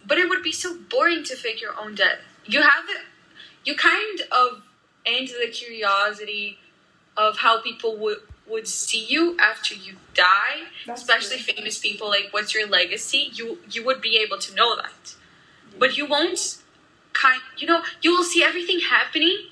But 0.05 0.17
it 0.17 0.29
would 0.29 0.43
be 0.43 0.51
so 0.51 0.77
boring 0.77 1.23
to 1.25 1.35
fake 1.35 1.61
your 1.61 1.79
own 1.79 1.95
death. 1.95 2.19
You 2.45 2.61
have 2.61 2.85
it. 2.89 3.05
You 3.63 3.75
kind 3.75 4.21
of 4.31 4.63
end 5.05 5.29
the 5.29 5.49
curiosity 5.51 6.59
of 7.17 7.37
how 7.39 7.61
people 7.61 7.97
would 7.97 8.17
would 8.47 8.67
see 8.67 9.05
you 9.05 9.37
after 9.39 9.73
you 9.73 9.95
die, 10.13 10.63
That's 10.85 11.01
especially 11.01 11.37
true. 11.37 11.53
famous 11.53 11.77
people. 11.79 12.09
Like, 12.09 12.29
what's 12.31 12.53
your 12.53 12.67
legacy? 12.67 13.29
You 13.33 13.59
you 13.69 13.83
would 13.85 14.01
be 14.01 14.17
able 14.17 14.39
to 14.39 14.55
know 14.55 14.75
that, 14.75 15.15
but 15.77 15.95
you 15.97 16.05
won't 16.05 16.57
kind 17.13 17.41
you 17.57 17.67
know 17.67 17.83
you 18.01 18.11
will 18.15 18.23
see 18.23 18.43
everything 18.43 18.79
happening 18.79 19.47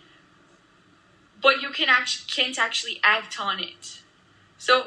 but 1.42 1.62
you 1.62 1.70
can 1.70 1.90
actually 1.90 2.26
can't 2.32 2.58
actually 2.58 3.00
act 3.04 3.40
on 3.40 3.60
it 3.60 4.02
so 4.58 4.84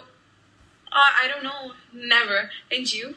uh, 0.90 1.10
i 1.22 1.28
don't 1.28 1.42
know 1.44 1.72
never 1.92 2.50
and 2.70 2.92
you 2.92 3.14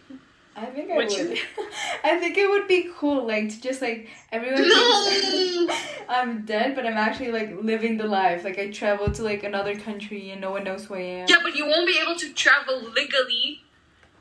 I 0.58 0.68
think 0.68 0.90
I 0.90 0.96
Would? 0.96 1.12
I 2.04 2.18
think 2.20 2.38
it 2.38 2.50
would 2.50 2.68
be 2.68 2.90
cool, 2.96 3.28
like 3.28 3.50
to 3.50 3.62
just 3.62 3.82
like 3.82 4.10
everyone. 4.32 4.62
no 4.68 5.70
I'm 6.08 6.46
dead, 6.46 6.76
but 6.76 6.86
I'm 6.86 6.98
actually 6.98 7.32
like 7.32 7.62
living 7.62 7.98
the 7.98 8.08
life. 8.08 8.44
Like 8.46 8.58
I 8.58 8.72
travel 8.72 9.12
to 9.12 9.24
like 9.24 9.44
another 9.44 9.76
country 9.76 10.32
and 10.32 10.40
no 10.40 10.52
one 10.52 10.64
knows 10.64 10.86
who 10.86 10.96
I 10.96 11.00
am. 11.02 11.28
yeah 11.28 11.38
but 11.44 11.56
you 11.56 11.66
won't 11.66 11.88
be 11.88 12.00
able 12.02 12.16
to 12.18 12.34
travel 12.34 12.80
legally 12.82 13.64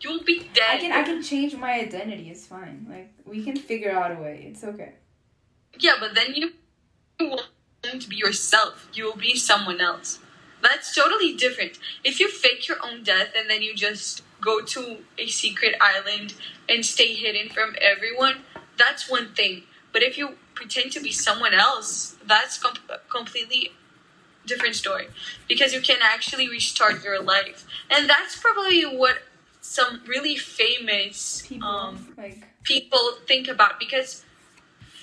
you'll 0.01 0.25
be 0.25 0.51
dead 0.53 0.71
I 0.71 0.79
can 0.79 0.93
I 0.93 1.03
can 1.03 1.23
change 1.23 1.55
my 1.57 1.73
identity. 1.81 2.31
It's 2.31 2.47
fine. 2.47 2.87
Like 2.89 3.13
we 3.25 3.45
can 3.45 3.57
figure 3.57 3.93
out 3.93 4.11
a 4.11 4.21
way. 4.21 4.47
It's 4.51 4.65
okay. 4.65 4.95
yeah 5.79 5.95
but 6.01 6.15
then 6.15 6.35
you 6.35 6.53
won't 7.21 8.09
be 8.09 8.17
yourself 8.17 8.89
you 8.93 9.05
will 9.05 9.17
be 9.17 9.37
someone 9.37 9.81
else 9.81 10.19
that's 10.63 10.95
totally 10.95 11.35
different 11.35 11.79
if 12.03 12.19
you 12.19 12.29
fake 12.29 12.67
your 12.67 12.79
own 12.85 13.03
death 13.03 13.31
and 13.37 13.49
then 13.51 13.61
you 13.63 13.75
just 13.75 14.23
go 14.45 14.61
to 14.61 14.99
a 15.19 15.27
secret 15.27 15.75
island 15.81 16.35
and 16.69 16.85
stay 16.85 17.15
hidden 17.15 17.49
from 17.49 17.75
everyone 17.81 18.37
that's 18.77 19.09
one 19.09 19.35
thing. 19.35 19.63
But 19.93 20.03
if 20.03 20.19
you 20.19 20.37
pretend 20.55 20.93
to 20.93 21.01
be 21.01 21.13
someone 21.13 21.55
else 21.55 22.17
that's 22.27 22.59
com- 22.59 22.75
completely 23.09 23.73
different 24.47 24.75
story. 24.75 25.07
Because 25.49 25.73
you 25.73 25.81
can 25.81 25.99
actually 26.03 26.49
restart 26.49 27.03
your 27.05 27.23
life. 27.23 27.67
And 27.91 28.09
that's 28.09 28.37
probably 28.39 28.83
what 28.83 29.19
some 29.61 30.03
really 30.07 30.37
famous 30.37 31.43
People 31.47 31.69
um, 31.69 32.15
like. 32.17 32.45
people 32.63 33.13
think 33.27 33.49
about. 33.49 33.79
Because 33.79 34.25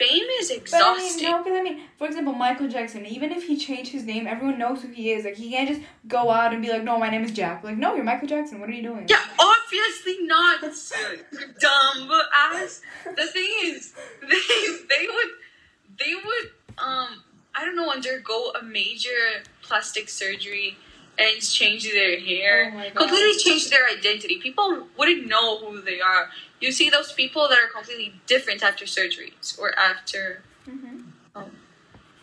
fame 0.01 0.27
is 0.39 0.49
But 0.49 0.55
I 0.55 0.61
exhausting 0.61 1.23
mean, 1.23 1.31
no, 1.31 1.43
because 1.43 1.59
I 1.59 1.63
mean, 1.63 1.81
for 1.97 2.07
example, 2.07 2.33
Michael 2.33 2.67
Jackson. 2.67 3.05
Even 3.05 3.31
if 3.31 3.43
he 3.45 3.57
changed 3.57 3.91
his 3.91 4.03
name, 4.03 4.27
everyone 4.27 4.57
knows 4.57 4.81
who 4.81 4.89
he 4.89 5.11
is. 5.11 5.25
Like 5.25 5.35
he 5.35 5.51
can't 5.51 5.69
just 5.69 5.81
go 6.07 6.29
out 6.29 6.53
and 6.53 6.61
be 6.61 6.69
like, 6.69 6.83
"No, 6.83 6.97
my 6.99 7.09
name 7.09 7.23
is 7.23 7.31
Jack." 7.31 7.63
Like, 7.63 7.77
no, 7.77 7.95
you're 7.95 8.03
Michael 8.03 8.27
Jackson. 8.27 8.59
What 8.59 8.69
are 8.69 8.73
you 8.73 8.83
doing? 8.83 9.05
Yeah, 9.07 9.23
obviously 9.39 10.17
not. 10.25 10.61
dumb 11.59 12.11
ass. 12.33 12.81
The 13.05 13.25
thing 13.27 13.49
is, 13.63 13.93
they 14.21 14.67
they 14.89 15.07
would 15.07 15.31
they 15.99 16.15
would 16.15 16.51
um 16.77 17.23
I 17.55 17.65
don't 17.65 17.75
know 17.75 17.91
undergo 17.91 18.51
a 18.59 18.63
major 18.63 19.43
plastic 19.61 20.09
surgery 20.09 20.77
and 21.17 21.41
change 21.41 21.83
their 21.91 22.19
hair, 22.19 22.73
Oh 22.75 22.91
completely 22.95 23.37
change 23.39 23.69
their 23.69 23.87
identity. 23.87 24.39
People 24.39 24.87
wouldn't 24.97 25.27
know 25.27 25.57
who 25.59 25.81
they 25.81 26.01
are. 26.01 26.29
You 26.59 26.71
see 26.71 26.89
those 26.89 27.11
people 27.11 27.47
that 27.49 27.57
are 27.59 27.67
completely 27.67 28.13
different 28.27 28.63
after 28.63 28.85
surgeries 28.85 29.59
or 29.59 29.77
after 29.77 30.43
hmm 30.65 30.97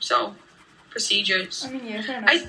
so 0.00 0.34
procedures. 0.90 1.64
I 1.66 1.72
mean, 1.72 1.86
yeah. 1.86 2.24
I 2.26 2.46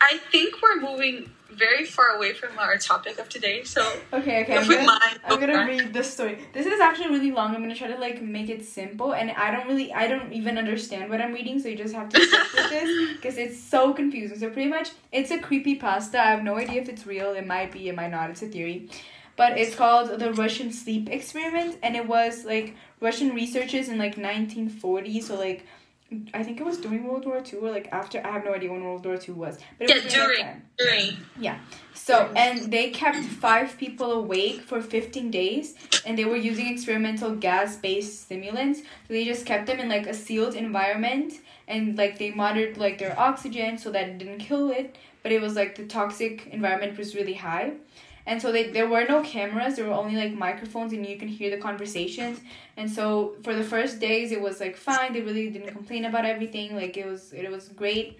I 0.00 0.18
think 0.30 0.56
we're 0.62 0.80
moving 0.80 1.30
very 1.56 1.84
far 1.84 2.16
away 2.16 2.32
from 2.32 2.58
our 2.58 2.76
topic 2.76 3.18
of 3.18 3.28
today. 3.28 3.64
So 3.64 3.80
Okay, 4.12 4.42
okay. 4.42 4.56
I'm 4.56 4.68
gonna, 4.68 4.84
mind, 4.84 5.20
I'm 5.24 5.40
gonna 5.40 5.66
read 5.66 5.92
the 5.92 6.04
story. 6.04 6.38
This 6.52 6.66
is 6.66 6.80
actually 6.80 7.08
really 7.08 7.30
long. 7.30 7.54
I'm 7.54 7.62
gonna 7.62 7.74
try 7.74 7.88
to 7.88 7.98
like 7.98 8.22
make 8.22 8.48
it 8.48 8.64
simple, 8.64 9.14
and 9.14 9.30
I 9.30 9.50
don't 9.50 9.66
really, 9.66 9.92
I 9.92 10.06
don't 10.06 10.32
even 10.32 10.58
understand 10.58 11.10
what 11.10 11.20
I'm 11.20 11.32
reading, 11.32 11.58
so 11.58 11.68
you 11.68 11.76
just 11.76 11.94
have 11.94 12.08
to 12.10 12.20
stick 12.20 12.52
with 12.54 12.70
this 12.70 13.16
because 13.16 13.38
it's 13.38 13.58
so 13.58 13.92
confusing. 13.94 14.38
So 14.38 14.50
pretty 14.50 14.70
much, 14.70 14.90
it's 15.12 15.30
a 15.30 15.38
creepy 15.38 15.76
pasta. 15.76 16.20
I 16.20 16.26
have 16.26 16.42
no 16.42 16.56
idea 16.56 16.80
if 16.82 16.88
it's 16.88 17.06
real. 17.06 17.32
It 17.32 17.46
might 17.46 17.72
be. 17.72 17.88
It 17.88 17.94
might 17.94 18.10
not. 18.10 18.30
It's 18.30 18.42
a 18.42 18.48
theory. 18.48 18.88
But 19.36 19.58
it's 19.58 19.74
called 19.74 20.20
the 20.20 20.32
Russian 20.32 20.70
sleep 20.72 21.10
experiment, 21.10 21.78
and 21.82 21.96
it 21.96 22.06
was 22.06 22.44
like 22.44 22.76
Russian 23.00 23.34
researchers 23.34 23.88
in 23.88 23.98
like 23.98 24.16
1940. 24.16 25.20
So 25.20 25.36
like, 25.36 25.66
I 26.32 26.42
think 26.42 26.60
it 26.60 26.64
was 26.64 26.78
during 26.78 27.04
World 27.06 27.26
War 27.26 27.40
Two 27.40 27.58
or 27.64 27.70
like 27.70 27.88
after. 27.92 28.24
I 28.24 28.30
have 28.30 28.44
no 28.44 28.54
idea 28.54 28.70
when 28.72 28.84
World 28.84 29.04
War 29.04 29.16
Two 29.16 29.34
was. 29.34 29.58
But 29.78 29.88
it 29.88 29.96
yeah, 29.96 30.04
was 30.04 30.14
during 30.14 30.62
during 30.78 31.16
Yeah. 31.38 31.58
So, 31.94 32.30
and 32.36 32.70
they 32.72 32.90
kept 32.90 33.24
five 33.24 33.78
people 33.78 34.12
awake 34.12 34.60
for 34.60 34.82
15 34.82 35.30
days, 35.30 35.74
and 36.04 36.18
they 36.18 36.24
were 36.26 36.36
using 36.36 36.66
experimental 36.66 37.34
gas 37.34 37.76
based 37.76 38.24
stimulants. 38.24 38.80
So, 38.80 39.14
they 39.14 39.24
just 39.24 39.46
kept 39.46 39.66
them 39.66 39.78
in 39.78 39.88
like 39.88 40.06
a 40.06 40.14
sealed 40.14 40.54
environment, 40.54 41.34
and 41.66 41.96
like 41.96 42.18
they 42.18 42.30
monitored 42.30 42.76
like 42.76 42.98
their 42.98 43.18
oxygen 43.18 43.78
so 43.78 43.90
that 43.92 44.08
it 44.08 44.18
didn't 44.18 44.40
kill 44.40 44.70
it, 44.70 44.96
but 45.22 45.32
it 45.32 45.40
was 45.40 45.54
like 45.54 45.76
the 45.76 45.86
toxic 45.86 46.46
environment 46.48 46.98
was 46.98 47.14
really 47.14 47.34
high. 47.34 47.72
And 48.26 48.40
so 48.40 48.52
they, 48.52 48.70
there 48.70 48.88
were 48.88 49.04
no 49.06 49.22
cameras, 49.22 49.76
there 49.76 49.86
were 49.86 49.92
only 49.92 50.16
like 50.16 50.32
microphones, 50.32 50.92
and 50.92 51.06
you 51.06 51.18
can 51.18 51.28
hear 51.28 51.50
the 51.50 51.58
conversations. 51.58 52.40
And 52.76 52.90
so 52.90 53.34
for 53.42 53.54
the 53.54 53.64
first 53.64 54.00
days, 54.00 54.32
it 54.32 54.40
was 54.40 54.60
like 54.60 54.76
fine. 54.76 55.12
They 55.12 55.20
really 55.20 55.50
didn't 55.50 55.72
complain 55.72 56.04
about 56.06 56.24
everything. 56.24 56.74
Like 56.74 56.96
it 56.96 57.06
was, 57.06 57.32
it 57.32 57.50
was 57.50 57.68
great. 57.68 58.18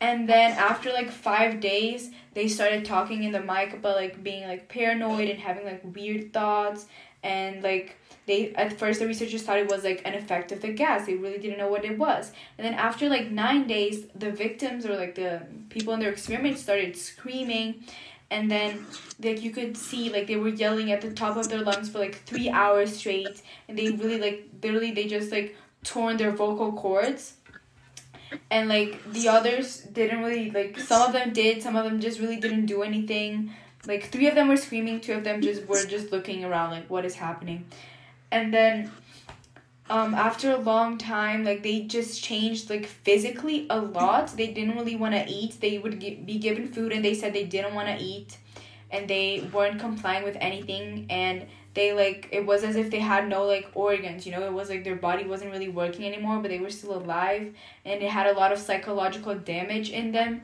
And 0.00 0.28
then 0.28 0.52
after 0.52 0.92
like 0.92 1.10
five 1.10 1.60
days, 1.60 2.10
they 2.34 2.48
started 2.48 2.84
talking 2.84 3.24
in 3.24 3.32
the 3.32 3.40
mic 3.40 3.74
about 3.74 3.96
like 3.96 4.22
being 4.22 4.46
like 4.46 4.68
paranoid 4.68 5.28
and 5.28 5.38
having 5.38 5.64
like 5.64 5.82
weird 5.94 6.32
thoughts 6.32 6.86
and 7.22 7.62
like 7.62 7.96
they 8.26 8.52
at 8.54 8.78
first 8.78 9.00
the 9.00 9.06
researchers 9.06 9.42
thought 9.42 9.58
it 9.58 9.70
was 9.70 9.84
like 9.84 10.00
an 10.04 10.14
effect 10.14 10.52
of 10.52 10.62
the 10.62 10.72
gas 10.72 11.06
they 11.06 11.14
really 11.14 11.38
didn't 11.38 11.58
know 11.58 11.68
what 11.68 11.84
it 11.84 11.98
was 11.98 12.32
and 12.56 12.66
then 12.66 12.74
after 12.74 13.08
like 13.08 13.30
nine 13.30 13.66
days 13.66 14.06
the 14.14 14.30
victims 14.30 14.86
or 14.86 14.96
like 14.96 15.14
the 15.14 15.42
people 15.68 15.92
in 15.92 16.00
their 16.00 16.10
experiment 16.10 16.58
started 16.58 16.96
screaming 16.96 17.84
and 18.30 18.50
then 18.50 18.86
like 19.22 19.42
you 19.42 19.50
could 19.50 19.76
see 19.76 20.10
like 20.10 20.26
they 20.26 20.36
were 20.36 20.48
yelling 20.48 20.92
at 20.92 21.00
the 21.00 21.10
top 21.10 21.36
of 21.36 21.48
their 21.48 21.62
lungs 21.62 21.88
for 21.90 21.98
like 21.98 22.22
three 22.24 22.48
hours 22.48 22.96
straight 22.96 23.42
and 23.68 23.76
they 23.76 23.90
really 23.90 24.18
like 24.20 24.48
literally 24.62 24.92
they 24.92 25.06
just 25.06 25.32
like 25.32 25.56
torn 25.82 26.16
their 26.16 26.30
vocal 26.30 26.72
cords. 26.72 27.34
And 28.48 28.68
like 28.68 29.12
the 29.12 29.28
others 29.28 29.80
didn't 29.80 30.22
really 30.22 30.50
like 30.52 30.78
some 30.78 31.02
of 31.02 31.12
them 31.12 31.32
did 31.32 31.62
some 31.62 31.74
of 31.74 31.84
them 31.84 32.00
just 32.00 32.20
really 32.20 32.36
didn't 32.36 32.66
do 32.66 32.82
anything. 32.82 33.52
Like 33.86 34.10
three 34.10 34.28
of 34.28 34.36
them 34.36 34.48
were 34.48 34.56
screaming 34.56 35.00
two 35.00 35.14
of 35.14 35.24
them 35.24 35.42
just 35.42 35.66
were 35.66 35.84
just 35.84 36.12
looking 36.12 36.44
around 36.44 36.70
like 36.70 36.88
what 36.88 37.04
is 37.04 37.16
happening? 37.16 37.66
And 38.30 38.54
then 38.54 38.92
um 39.90 40.14
after 40.14 40.52
a 40.52 40.56
long 40.56 40.96
time 40.96 41.44
like 41.44 41.62
they 41.62 41.80
just 41.82 42.22
changed 42.22 42.70
like 42.70 42.86
physically 42.86 43.66
a 43.70 43.78
lot. 43.80 44.28
They 44.36 44.46
didn't 44.46 44.76
really 44.76 44.96
want 44.96 45.14
to 45.14 45.28
eat. 45.28 45.60
They 45.60 45.78
would 45.78 45.98
be 45.98 46.38
given 46.38 46.68
food 46.68 46.92
and 46.92 47.04
they 47.04 47.14
said 47.14 47.32
they 47.32 47.44
didn't 47.44 47.74
want 47.74 47.88
to 47.88 48.02
eat 48.02 48.38
and 48.90 49.08
they 49.08 49.48
weren't 49.52 49.80
complying 49.80 50.24
with 50.24 50.36
anything 50.40 51.06
and 51.10 51.46
they 51.74 51.92
like 51.92 52.28
it 52.32 52.46
was 52.46 52.64
as 52.64 52.76
if 52.76 52.90
they 52.90 52.98
had 53.00 53.28
no 53.28 53.44
like 53.44 53.68
organs 53.74 54.26
you 54.26 54.32
know? 54.32 54.44
It 54.44 54.52
was 54.52 54.70
like 54.70 54.84
their 54.84 54.96
body 54.96 55.24
wasn't 55.24 55.52
really 55.52 55.68
working 55.68 56.06
anymore 56.06 56.40
but 56.40 56.50
they 56.50 56.58
were 56.60 56.70
still 56.70 56.94
alive 56.94 57.54
and 57.84 58.02
it 58.02 58.10
had 58.10 58.26
a 58.26 58.32
lot 58.32 58.52
of 58.52 58.58
psychological 58.58 59.34
damage 59.34 59.90
in 59.90 60.12
them 60.12 60.42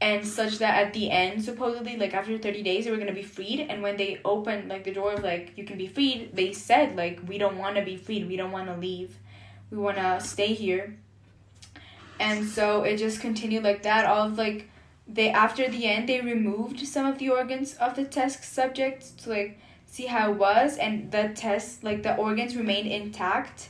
and 0.00 0.26
such 0.26 0.58
that 0.58 0.86
at 0.86 0.92
the 0.92 1.10
end 1.10 1.44
supposedly 1.44 1.96
like 1.96 2.14
after 2.14 2.38
30 2.38 2.62
days 2.62 2.84
they 2.84 2.90
were 2.90 2.96
going 2.96 3.08
to 3.08 3.12
be 3.12 3.22
freed 3.22 3.60
and 3.68 3.82
when 3.82 3.96
they 3.96 4.20
opened 4.24 4.68
like 4.68 4.84
the 4.84 4.92
door 4.92 5.14
of 5.14 5.24
like 5.24 5.52
you 5.56 5.64
can 5.64 5.76
be 5.76 5.88
freed 5.88 6.30
they 6.34 6.52
said 6.52 6.94
like 6.94 7.20
we 7.26 7.36
don't 7.36 7.58
want 7.58 7.74
to 7.74 7.84
be 7.84 7.96
freed 7.96 8.28
we 8.28 8.36
don't 8.36 8.52
want 8.52 8.68
to 8.68 8.76
leave 8.76 9.16
we 9.70 9.78
want 9.78 9.96
to 9.96 10.20
stay 10.20 10.54
here. 10.54 10.96
And 12.20 12.46
so 12.46 12.82
it 12.82 12.96
just 12.96 13.20
continued 13.20 13.62
like 13.62 13.82
that 13.82 14.04
all 14.04 14.26
of 14.26 14.38
like 14.38 14.68
they 15.06 15.30
after 15.30 15.68
the 15.68 15.86
end 15.86 16.08
they 16.08 16.20
removed 16.20 16.86
some 16.86 17.06
of 17.06 17.18
the 17.18 17.30
organs 17.30 17.74
of 17.74 17.94
the 17.96 18.04
test 18.04 18.42
subjects 18.44 19.10
to 19.12 19.30
like 19.30 19.58
see 19.86 20.06
how 20.06 20.32
it 20.32 20.36
was 20.36 20.76
and 20.76 21.10
the 21.12 21.30
test 21.34 21.82
like 21.84 22.02
the 22.02 22.14
organs 22.16 22.56
remained 22.56 22.88
intact 22.88 23.68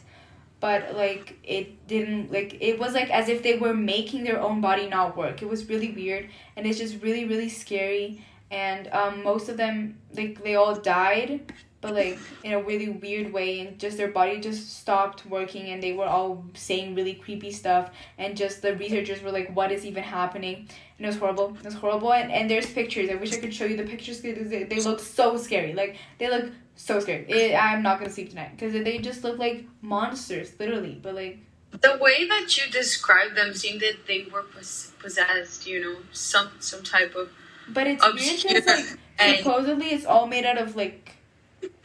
but 0.60 0.94
like 0.94 1.38
it 1.44 1.86
didn't 1.86 2.32
like 2.32 2.56
it 2.60 2.78
was 2.78 2.92
like 2.92 3.10
as 3.10 3.28
if 3.28 3.42
they 3.42 3.58
were 3.58 3.74
making 3.74 4.24
their 4.24 4.40
own 4.40 4.60
body 4.60 4.88
not 4.88 5.16
work. 5.16 5.42
It 5.42 5.48
was 5.48 5.68
really 5.68 5.92
weird 5.92 6.28
and 6.56 6.66
it's 6.66 6.78
just 6.78 7.02
really 7.02 7.24
really 7.24 7.48
scary 7.48 8.24
and 8.50 8.88
um 8.88 9.22
most 9.22 9.48
of 9.48 9.56
them 9.56 9.98
like 10.14 10.42
they 10.42 10.54
all 10.54 10.74
died 10.74 11.52
but 11.80 11.94
like 11.94 12.18
in 12.42 12.52
a 12.52 12.62
really 12.62 12.88
weird 12.88 13.32
way 13.32 13.60
and 13.60 13.78
just 13.78 13.96
their 13.96 14.10
body 14.10 14.40
just 14.40 14.76
stopped 14.76 15.24
working 15.26 15.68
and 15.68 15.82
they 15.82 15.92
were 15.92 16.06
all 16.06 16.44
saying 16.54 16.94
really 16.94 17.14
creepy 17.14 17.52
stuff 17.52 17.90
and 18.18 18.36
just 18.36 18.62
the 18.62 18.74
researchers 18.76 19.22
were 19.22 19.30
like 19.30 19.54
what 19.54 19.70
is 19.70 19.86
even 19.86 20.02
happening? 20.02 20.68
And 20.98 21.04
it 21.04 21.06
was 21.06 21.18
horrible. 21.18 21.56
It 21.56 21.64
was 21.64 21.74
horrible 21.74 22.12
and, 22.12 22.32
and 22.32 22.50
there's 22.50 22.66
pictures. 22.72 23.08
I 23.10 23.14
wish 23.14 23.32
i 23.32 23.36
could 23.36 23.54
show 23.54 23.64
you 23.64 23.76
the 23.76 23.84
pictures 23.84 24.20
because 24.20 24.48
they, 24.48 24.64
they 24.64 24.80
look 24.80 24.98
so 24.98 25.36
scary. 25.36 25.72
Like 25.72 25.96
they 26.18 26.28
look 26.28 26.50
so 26.78 26.99
scared. 27.00 27.28
it, 27.28 27.54
i'm 27.54 27.82
not 27.82 27.99
gonna 27.99 28.11
sleep 28.11 28.30
tonight 28.30 28.50
because 28.56 28.73
they 28.73 28.97
just 28.99 29.23
look 29.25 29.37
like 29.38 29.64
monsters 29.82 30.52
literally 30.58 30.99
but 31.02 31.14
like 31.14 31.38
The 31.87 31.99
way 32.00 32.26
that 32.26 32.56
you 32.56 32.64
described 32.73 33.37
them 33.37 33.52
seemed 33.52 33.80
that 33.82 34.06
they 34.06 34.20
were 34.32 34.44
pos- 34.54 34.92
possessed, 34.99 35.66
you 35.66 35.78
know, 35.85 35.97
some 36.12 36.49
some 36.61 36.82
type 36.82 37.12
of 37.14 37.28
but 37.76 37.87
it's 37.87 38.02
weird 38.02 38.40
because 38.42 38.66
like 38.66 38.99
and 39.18 39.37
supposedly 39.38 39.88
it's 39.97 40.06
all 40.06 40.26
made 40.26 40.47
out 40.47 40.56
of 40.56 40.76
like 40.76 41.16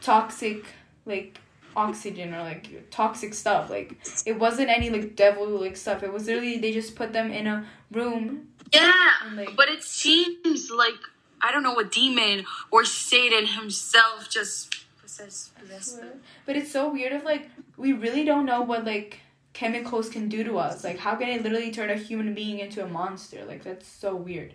toxic 0.00 0.64
like 1.04 1.38
oxygen 1.76 2.32
or 2.32 2.40
like 2.50 2.88
toxic 2.90 3.34
stuff 3.34 3.68
like 3.68 3.98
it 4.24 4.38
wasn't 4.38 4.68
any 4.70 4.88
like 4.96 5.06
devil 5.16 5.46
like 5.60 5.76
stuff 5.76 6.02
it 6.02 6.12
was 6.12 6.26
literally 6.26 6.56
they 6.58 6.72
just 6.72 6.94
put 6.96 7.12
them 7.12 7.30
in 7.30 7.46
a 7.46 7.66
room 7.92 8.48
yeah. 8.72 8.92
and 9.26 9.36
like 9.36 9.54
But 9.56 9.68
it 9.68 9.82
seems 9.82 10.70
like 10.70 11.02
I 11.44 11.52
don't 11.52 11.62
know 11.62 11.78
a 11.78 11.84
demon 11.84 12.46
or 12.70 12.84
Satan 12.84 13.46
himself 13.46 14.30
just 14.30 14.86
possessed 15.00 15.54
possessed 15.56 16.00
them. 16.00 16.22
but 16.46 16.56
it's 16.56 16.72
so 16.72 16.90
weird 16.90 17.12
of 17.12 17.22
like 17.22 17.50
we 17.76 17.92
really 17.92 18.24
don't 18.24 18.46
know 18.46 18.62
what 18.62 18.84
like 18.84 19.20
chemicals 19.54 20.10
can 20.10 20.28
do 20.28 20.44
to 20.44 20.58
us. 20.58 20.84
Like, 20.84 20.98
how 20.98 21.14
can 21.14 21.28
it 21.28 21.42
literally 21.42 21.70
turn 21.70 21.88
a 21.88 21.96
human 21.96 22.34
being 22.34 22.58
into 22.58 22.84
a 22.84 22.88
monster? 22.88 23.44
Like, 23.46 23.62
that's 23.62 23.86
so 23.86 24.14
weird. 24.14 24.52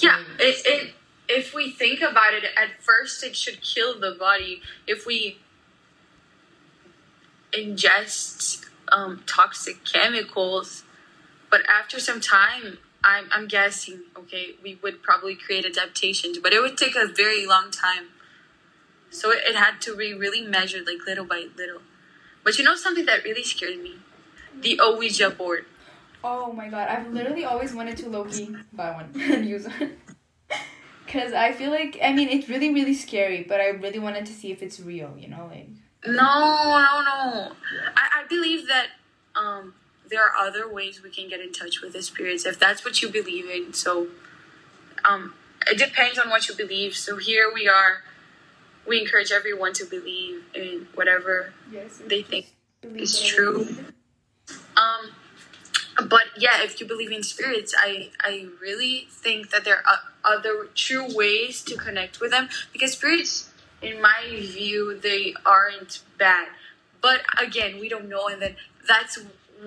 Yeah, 0.00 0.22
it, 0.38 0.56
it 0.66 0.94
if 1.28 1.54
we 1.54 1.70
think 1.70 2.00
about 2.00 2.34
it, 2.34 2.44
at 2.44 2.82
first 2.82 3.24
it 3.24 3.34
should 3.34 3.62
kill 3.62 3.98
the 3.98 4.16
body. 4.18 4.60
If 4.86 5.06
we 5.06 5.38
ingest 7.52 8.66
um, 8.92 9.22
toxic 9.26 9.84
chemicals, 9.84 10.84
but 11.50 11.62
after 11.68 11.98
some 11.98 12.20
time, 12.20 12.78
I'm 13.04 13.28
I'm 13.32 13.46
guessing, 13.48 14.02
okay, 14.16 14.56
we 14.62 14.78
would 14.82 15.02
probably 15.02 15.36
create 15.36 15.64
adaptations, 15.64 16.38
but 16.38 16.52
it 16.52 16.60
would 16.60 16.76
take 16.76 16.96
a 16.96 17.06
very 17.06 17.46
long 17.46 17.70
time. 17.70 18.08
So 19.10 19.30
it, 19.30 19.38
it 19.46 19.56
had 19.56 19.80
to 19.82 19.96
be 19.96 20.12
really 20.12 20.42
measured, 20.42 20.86
like 20.86 21.06
little 21.06 21.24
by 21.24 21.46
little. 21.56 21.82
But 22.44 22.58
you 22.58 22.64
know 22.64 22.74
something 22.74 23.06
that 23.06 23.24
really 23.24 23.44
scared 23.44 23.78
me? 23.82 23.96
The 24.60 24.80
Ouija 24.96 25.30
board. 25.30 25.66
Oh 26.24 26.52
my 26.52 26.68
god, 26.68 26.88
I've 26.88 27.12
literally 27.12 27.44
always 27.44 27.72
wanted 27.72 27.96
to 27.98 28.08
Loki 28.08 28.56
buy 28.72 28.90
one 28.92 29.12
and 29.20 29.46
use 29.46 29.66
one. 29.66 29.96
Cause 31.06 31.32
I 31.32 31.52
feel 31.52 31.70
like 31.70 31.98
I 32.02 32.12
mean 32.12 32.28
it's 32.28 32.48
really 32.48 32.74
really 32.74 32.94
scary, 32.94 33.42
but 33.48 33.60
I 33.60 33.68
really 33.68 33.98
wanted 33.98 34.26
to 34.26 34.32
see 34.32 34.50
if 34.50 34.62
it's 34.62 34.80
real. 34.80 35.14
You 35.16 35.28
know, 35.28 35.48
like 35.50 35.68
No, 36.04 36.12
no, 36.12 37.02
no. 37.02 37.52
I, 37.96 38.22
I 38.22 38.26
believe 38.28 38.66
that 38.66 38.88
um, 39.34 39.74
there 40.08 40.22
are 40.22 40.46
other 40.46 40.68
ways 40.68 41.02
we 41.02 41.10
can 41.10 41.28
get 41.28 41.40
in 41.40 41.52
touch 41.52 41.80
with 41.80 41.92
the 41.92 42.02
spirits 42.02 42.46
if 42.46 42.58
that's 42.58 42.84
what 42.84 43.02
you 43.02 43.08
believe 43.08 43.48
in. 43.48 43.72
So 43.72 44.08
um, 45.04 45.34
it 45.66 45.78
depends 45.78 46.18
on 46.18 46.30
what 46.30 46.48
you 46.48 46.54
believe. 46.54 46.94
So 46.94 47.16
here 47.16 47.50
we 47.52 47.68
are. 47.68 48.02
We 48.86 49.00
encourage 49.00 49.30
everyone 49.32 49.74
to 49.74 49.84
believe 49.84 50.44
in 50.54 50.88
whatever 50.94 51.52
yes, 51.70 52.00
they 52.06 52.22
think 52.22 52.54
is 52.82 53.20
true. 53.20 53.68
Um, 54.76 55.10
but 56.08 56.24
yeah, 56.36 56.62
if 56.62 56.80
you 56.80 56.86
believe 56.86 57.12
in 57.12 57.22
spirits, 57.22 57.74
I 57.78 58.10
I 58.20 58.46
really 58.60 59.08
think 59.10 59.50
that 59.50 59.64
there 59.64 59.82
are 59.86 59.98
other 60.24 60.68
true 60.74 61.06
ways 61.14 61.62
to 61.64 61.76
connect 61.76 62.20
with 62.20 62.30
them 62.30 62.48
because 62.72 62.92
spirits, 62.92 63.50
in 63.82 64.00
my 64.00 64.24
view, 64.30 64.98
they 64.98 65.34
aren't 65.44 66.00
bad. 66.18 66.48
But 67.00 67.22
again, 67.40 67.78
we 67.78 67.88
don't 67.88 68.08
know, 68.08 68.26
and 68.28 68.40
then 68.40 68.56
that's 68.86 69.18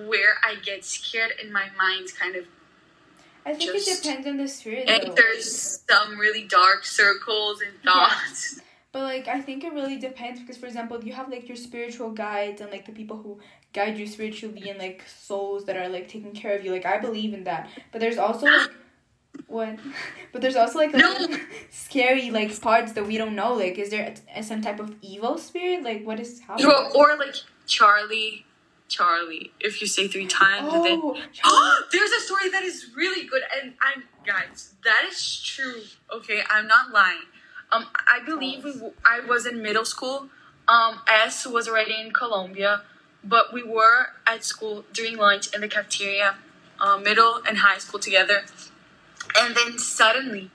where 0.06 0.36
I 0.42 0.56
get 0.64 0.84
scared 0.84 1.32
in 1.42 1.52
my 1.52 1.66
mind, 1.78 2.08
kind 2.18 2.36
of 2.36 2.44
I 3.44 3.54
think 3.54 3.72
Just- 3.72 3.88
it 3.88 4.02
depends 4.02 4.26
on 4.26 4.36
the 4.36 4.46
spirit. 4.48 4.86
though. 4.86 4.92
enters 4.94 5.80
some 5.88 6.18
really 6.18 6.44
dark 6.44 6.84
circles 6.84 7.60
and 7.60 7.72
thoughts. 7.82 8.60
But 8.92 9.04
like 9.04 9.26
I 9.26 9.40
think 9.40 9.64
it 9.64 9.72
really 9.72 9.96
depends 9.98 10.38
because 10.38 10.58
for 10.58 10.66
example 10.66 11.02
you 11.02 11.14
have 11.14 11.30
like 11.30 11.48
your 11.48 11.56
spiritual 11.56 12.10
guides 12.10 12.60
and 12.60 12.70
like 12.70 12.84
the 12.84 12.92
people 12.92 13.16
who 13.16 13.40
guide 13.72 13.96
you 13.96 14.06
spiritually 14.06 14.68
and 14.68 14.78
like 14.78 15.02
souls 15.08 15.64
that 15.64 15.78
are 15.78 15.88
like 15.88 16.08
taking 16.08 16.32
care 16.32 16.54
of 16.54 16.62
you. 16.62 16.70
Like 16.70 16.84
I 16.84 16.98
believe 16.98 17.32
in 17.32 17.44
that. 17.44 17.70
But 17.90 18.02
there's 18.02 18.18
also 18.18 18.44
like 18.44 18.70
what? 19.46 19.78
But 20.32 20.42
there's 20.42 20.56
also 20.56 20.78
like 20.78 20.92
a 20.92 20.98
No. 20.98 21.26
scary 21.70 22.30
like 22.30 22.60
parts 22.60 22.92
that 22.92 23.06
we 23.06 23.16
don't 23.16 23.34
know. 23.34 23.54
Like 23.54 23.78
is 23.78 23.88
there 23.88 24.14
a, 24.36 24.42
some 24.42 24.60
type 24.60 24.78
of 24.78 24.94
evil 25.00 25.38
spirit? 25.38 25.82
Like 25.82 26.04
what 26.04 26.20
is 26.20 26.40
happening? 26.40 26.66
Or, 26.66 26.94
or 27.14 27.16
like 27.16 27.36
Charlie, 27.66 28.44
Charlie. 28.92 29.52
If 29.60 29.80
you 29.80 29.86
say 29.86 30.06
three 30.08 30.26
times, 30.26 30.72
and 30.72 30.84
then 30.84 31.00
Oh, 31.44 31.82
There's 31.92 32.10
a 32.10 32.20
story 32.20 32.48
that 32.50 32.62
is 32.62 32.86
really 32.94 33.26
good, 33.26 33.42
and 33.56 33.74
I'm 33.80 34.04
guys, 34.26 34.74
that 34.84 35.04
is 35.10 35.42
true. 35.42 35.82
Okay, 36.12 36.42
I'm 36.48 36.66
not 36.66 36.90
lying. 36.92 37.26
Um, 37.72 37.86
I 37.94 38.24
believe 38.24 38.64
we, 38.64 38.72
w- 38.74 38.92
I 39.04 39.20
was 39.20 39.46
in 39.46 39.62
middle 39.62 39.84
school. 39.86 40.28
Um, 40.68 41.00
S 41.08 41.46
was 41.46 41.66
already 41.68 41.98
in 42.00 42.12
Colombia, 42.12 42.82
but 43.24 43.52
we 43.52 43.62
were 43.62 44.08
at 44.26 44.44
school 44.44 44.84
during 44.92 45.16
lunch 45.16 45.52
in 45.54 45.60
the 45.62 45.68
cafeteria, 45.68 46.36
uh, 46.78 46.98
middle 46.98 47.40
and 47.48 47.58
high 47.58 47.78
school 47.78 47.98
together, 47.98 48.44
and 49.38 49.56
then 49.56 49.78
suddenly 49.78 50.50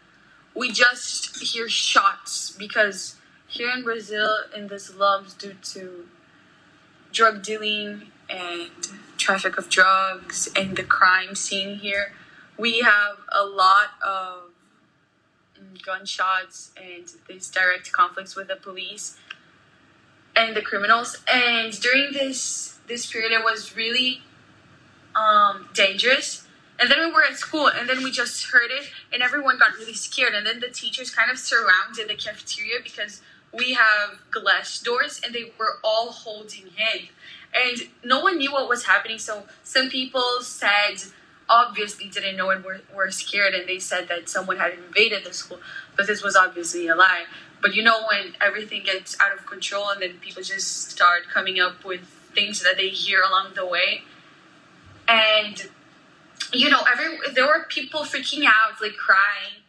we 0.56 0.72
just 0.72 1.42
hear 1.44 1.68
shots 1.68 2.52
because 2.52 3.16
here 3.48 3.70
in 3.76 3.84
Brazil, 3.84 4.30
in 4.56 4.68
the 4.68 4.80
slums, 4.80 5.34
due 5.34 5.56
to 5.74 6.06
drug 7.12 7.42
dealing 7.44 8.12
and 8.30 8.72
traffic 9.18 9.58
of 9.58 9.70
drugs 9.70 10.50
and 10.56 10.76
the 10.76 10.84
crime 10.84 11.36
scene 11.36 11.80
here, 11.80 12.14
we 12.58 12.80
have 12.82 13.18
a 13.34 13.44
lot 13.44 13.90
of 14.06 14.52
mm, 15.60 15.84
gunshots 15.84 16.72
and 16.78 17.06
these 17.28 17.50
direct 17.50 17.92
conflicts 17.92 18.36
with 18.36 18.48
the 18.48 18.56
police 18.56 19.18
and 20.36 20.56
the 20.56 20.62
criminals. 20.62 21.18
And 21.32 21.78
during 21.80 22.14
this 22.14 22.80
this 22.88 23.12
period, 23.12 23.32
it 23.34 23.44
was 23.44 23.76
really 23.76 24.22
um, 25.16 25.68
dangerous. 25.74 26.48
And 26.80 26.92
then 26.92 27.00
we 27.00 27.12
were 27.12 27.24
at 27.24 27.38
school, 27.38 27.68
and 27.68 27.90
then 27.90 28.04
we 28.04 28.12
just 28.12 28.52
heard 28.52 28.70
it, 28.70 28.92
and 29.12 29.24
everyone 29.24 29.58
got 29.58 29.74
really 29.74 29.96
scared. 29.96 30.36
And 30.36 30.46
then 30.46 30.60
the 30.60 30.70
teachers 30.70 31.10
kind 31.10 31.32
of 31.32 31.40
surrounded 31.40 32.08
the 32.08 32.16
cafeteria 32.16 32.76
because 32.84 33.22
we 33.52 33.74
have 33.74 34.20
glass 34.30 34.80
doors, 34.80 35.20
and 35.24 35.34
they 35.34 35.52
were 35.58 35.80
all 35.84 36.12
holding 36.12 36.68
hands. 36.76 37.10
And 37.54 37.88
no 38.04 38.20
one 38.22 38.38
knew 38.38 38.52
what 38.52 38.70
was 38.70 38.86
happening. 38.86 39.18
So 39.18 39.44
some 39.64 39.90
people 39.90 40.42
said, 40.42 40.98
obviously 41.50 42.08
didn't 42.10 42.36
know 42.36 42.50
and 42.50 42.64
were, 42.64 42.82
were 42.94 43.10
scared, 43.12 43.54
and 43.54 43.68
they 43.68 43.80
said 43.80 44.08
that 44.10 44.30
someone 44.30 44.58
had 44.58 44.74
invaded 44.74 45.24
the 45.24 45.34
school. 45.34 45.60
But 45.96 46.08
this 46.08 46.24
was 46.24 46.36
obviously 46.36 46.88
a 46.88 46.96
lie. 46.96 47.26
But 47.62 47.74
you 47.74 47.84
know, 47.84 48.06
when 48.08 48.36
everything 48.42 48.84
gets 48.84 49.18
out 49.20 49.38
of 49.38 49.46
control, 49.46 49.90
and 49.90 50.02
then 50.02 50.18
people 50.20 50.44
just 50.44 50.92
start 50.92 51.24
coming 51.34 51.60
up 51.60 51.84
with 51.84 52.02
things 52.36 52.62
that 52.64 52.78
they 52.78 52.90
hear 52.90 53.22
along 53.22 53.54
the 53.56 53.66
way. 53.66 54.04
And 55.08 55.68
you 56.54 56.70
know, 56.70 56.82
every 56.92 57.18
there 57.34 57.46
were 57.46 57.66
people 57.68 58.02
freaking 58.02 58.46
out, 58.46 58.80
like 58.82 58.96
crying, 58.96 59.64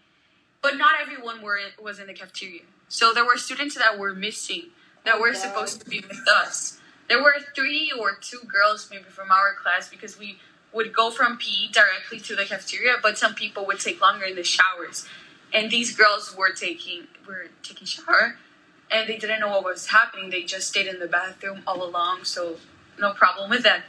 but 0.62 0.76
not 0.76 0.92
everyone 1.00 1.42
were 1.42 1.58
was 1.80 1.98
in 1.98 2.06
the 2.06 2.12
cafeteria. 2.12 2.62
So 2.88 3.12
there 3.12 3.24
were 3.24 3.36
students 3.36 3.76
that 3.76 3.98
were 3.98 4.14
missing 4.14 4.70
that 5.04 5.14
Oh, 5.16 5.20
were 5.20 5.34
supposed 5.34 5.80
to 5.80 5.88
be 5.88 6.00
with 6.00 6.26
us. 6.28 6.78
There 7.08 7.22
were 7.22 7.36
three 7.54 7.90
or 7.98 8.12
two 8.20 8.40
girls 8.46 8.88
maybe 8.90 9.04
from 9.04 9.30
our 9.30 9.54
class 9.54 9.88
because 9.88 10.18
we 10.18 10.38
would 10.72 10.94
go 10.94 11.10
from 11.10 11.38
PE 11.38 11.72
directly 11.72 12.20
to 12.20 12.36
the 12.36 12.44
cafeteria, 12.44 12.96
but 13.02 13.16
some 13.16 13.34
people 13.34 13.64
would 13.66 13.80
take 13.80 14.00
longer 14.00 14.26
in 14.26 14.36
the 14.36 14.44
showers. 14.44 15.06
And 15.52 15.70
these 15.70 15.96
girls 15.96 16.36
were 16.36 16.50
taking 16.50 17.06
were 17.26 17.46
taking 17.62 17.86
shower, 17.86 18.36
and 18.90 19.08
they 19.08 19.16
didn't 19.16 19.40
know 19.40 19.48
what 19.48 19.64
was 19.64 19.88
happening. 19.88 20.28
They 20.28 20.42
just 20.42 20.68
stayed 20.68 20.86
in 20.86 20.98
the 20.98 21.06
bathroom 21.06 21.62
all 21.66 21.82
along, 21.82 22.24
so 22.24 22.56
no 22.98 23.12
problem 23.14 23.48
with 23.48 23.62
that. 23.62 23.84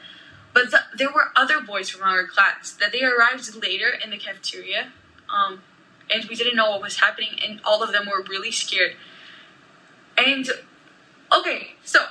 But 0.54 0.72
th- 0.72 0.84
there 0.98 1.10
were 1.10 1.32
other 1.36 1.60
boys 1.62 1.90
from 1.90 2.08
our 2.08 2.26
class 2.26 2.72
that 2.80 2.94
they 2.94 3.04
arrived 3.04 3.54
later 3.62 3.90
in 3.90 4.10
the 4.10 4.18
cafeteria, 4.18 4.94
um, 5.34 5.64
and 6.10 6.26
we 6.30 6.36
didn't 6.36 6.56
know 6.56 6.72
what 6.72 6.82
was 6.82 6.98
happening, 7.00 7.38
and 7.46 7.60
all 7.66 7.84
of 7.84 7.92
them 7.92 8.08
were 8.08 8.24
really 8.24 8.52
scared. 8.52 8.96
And 10.18 10.50
okay, 11.38 11.76
so 11.84 12.06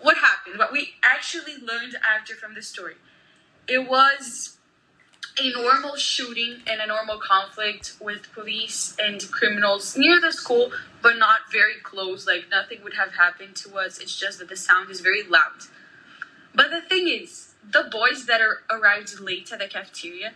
what 0.00 0.18
happened? 0.18 0.58
What 0.58 0.72
we 0.72 0.94
actually 1.02 1.54
learned 1.54 1.96
after 1.96 2.34
from 2.34 2.54
the 2.54 2.62
story, 2.62 2.94
it 3.68 3.88
was 3.88 4.56
a 5.38 5.50
normal 5.52 5.96
shooting 5.96 6.62
and 6.66 6.80
a 6.80 6.86
normal 6.86 7.18
conflict 7.18 7.94
with 8.00 8.32
police 8.32 8.96
and 8.98 9.30
criminals 9.30 9.96
near 9.96 10.20
the 10.20 10.32
school, 10.32 10.72
but 11.02 11.18
not 11.18 11.40
very 11.52 11.74
close. 11.82 12.26
Like 12.26 12.46
nothing 12.50 12.82
would 12.82 12.94
have 12.94 13.14
happened 13.14 13.56
to 13.56 13.76
us. 13.76 13.98
It's 13.98 14.16
just 14.18 14.38
that 14.38 14.48
the 14.48 14.56
sound 14.56 14.90
is 14.90 15.00
very 15.00 15.22
loud. 15.22 15.68
But 16.54 16.70
the 16.70 16.80
thing 16.80 17.08
is, 17.08 17.54
the 17.70 17.86
boys 17.90 18.26
that 18.26 18.40
are 18.40 18.62
arrived 18.70 19.20
late 19.20 19.52
at 19.52 19.58
the 19.58 19.68
cafeteria, 19.68 20.32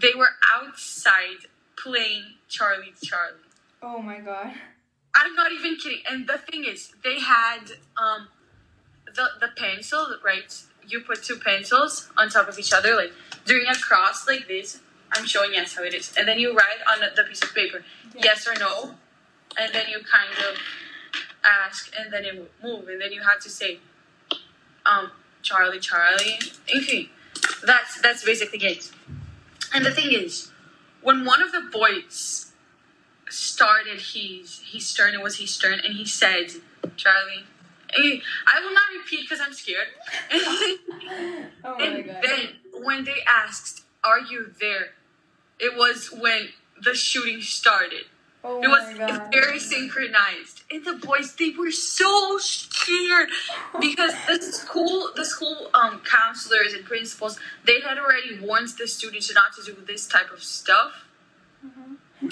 they 0.00 0.12
were 0.16 0.30
outside 0.52 1.46
playing 1.76 2.34
Charlie 2.48 2.94
Charlie. 3.02 3.38
oh 3.82 4.02
my 4.02 4.18
god. 4.18 4.52
I'm 5.14 5.34
not 5.34 5.52
even 5.52 5.76
kidding. 5.76 6.02
And 6.08 6.28
the 6.28 6.38
thing 6.38 6.64
is, 6.64 6.92
they 7.04 7.20
had 7.20 7.72
um 7.96 8.28
the 9.14 9.28
the 9.40 9.48
pencil, 9.56 10.16
right? 10.24 10.52
You 10.86 11.00
put 11.00 11.22
two 11.22 11.36
pencils 11.36 12.10
on 12.16 12.28
top 12.30 12.48
of 12.48 12.58
each 12.58 12.72
other, 12.72 12.94
like 12.96 13.12
doing 13.44 13.64
a 13.70 13.74
cross 13.74 14.26
like 14.26 14.48
this. 14.48 14.80
I'm 15.12 15.26
showing 15.26 15.52
yes 15.52 15.74
how 15.76 15.82
it 15.82 15.94
is, 15.94 16.14
and 16.16 16.26
then 16.28 16.38
you 16.38 16.54
write 16.54 16.80
on 16.90 17.00
the 17.16 17.22
piece 17.24 17.42
of 17.42 17.54
paper 17.54 17.82
Yeah. 18.14 18.22
yes 18.24 18.46
or 18.46 18.54
no, 18.58 18.94
and 19.58 19.72
then 19.74 19.88
you 19.88 19.98
kind 20.00 20.32
of 20.48 20.56
ask, 21.44 21.90
and 21.98 22.12
then 22.12 22.24
it 22.24 22.36
would 22.38 22.50
move, 22.62 22.88
and 22.88 23.00
then 23.00 23.12
you 23.12 23.22
have 23.22 23.40
to 23.40 23.50
say, 23.50 23.78
um, 24.86 25.10
Charlie, 25.42 25.80
Charlie. 25.80 26.38
Okay, 26.76 27.10
that's 27.64 28.00
that's 28.00 28.24
basically 28.24 28.60
it. 28.66 28.90
And 29.74 29.84
the 29.84 29.90
thing 29.92 30.12
is, 30.12 30.50
when 31.02 31.24
one 31.24 31.42
of 31.42 31.52
the 31.52 31.62
boys 31.72 32.52
started 33.28 34.00
his 34.14 34.60
his 34.72 34.92
turn, 34.94 35.14
it 35.14 35.22
was 35.22 35.38
his 35.38 35.56
turn, 35.56 35.80
and 35.84 35.94
he 35.94 36.04
said, 36.06 36.52
"Charlie." 36.96 37.44
I 37.96 38.60
will 38.62 38.72
not 38.72 38.88
repeat 38.98 39.22
because 39.28 39.40
I'm 39.44 39.52
scared. 39.52 39.88
Oh 41.62 41.76
my 41.78 41.84
and 41.84 42.06
god. 42.06 42.22
then 42.22 42.82
when 42.84 43.04
they 43.04 43.16
asked, 43.28 43.82
"Are 44.04 44.20
you 44.20 44.52
there?" 44.60 44.94
It 45.58 45.76
was 45.76 46.10
when 46.10 46.48
the 46.82 46.94
shooting 46.94 47.42
started. 47.42 48.04
Oh 48.42 48.62
It 48.62 48.68
was 48.68 48.96
god. 48.96 49.30
very 49.30 49.58
synchronized. 49.58 50.62
And 50.70 50.82
the 50.84 50.94
boys, 50.94 51.34
they 51.34 51.50
were 51.50 51.70
so 51.70 52.38
scared 52.38 53.28
because 53.80 54.14
the 54.26 54.40
school, 54.40 55.10
the 55.14 55.26
school 55.26 55.68
um, 55.74 56.00
counselors 56.00 56.72
and 56.72 56.84
principals, 56.84 57.38
they 57.66 57.80
had 57.80 57.98
already 57.98 58.38
warned 58.40 58.68
the 58.78 58.88
students 58.88 59.32
not 59.34 59.52
to 59.56 59.62
do 59.62 59.76
this 59.86 60.06
type 60.06 60.32
of 60.32 60.42
stuff. 60.42 61.04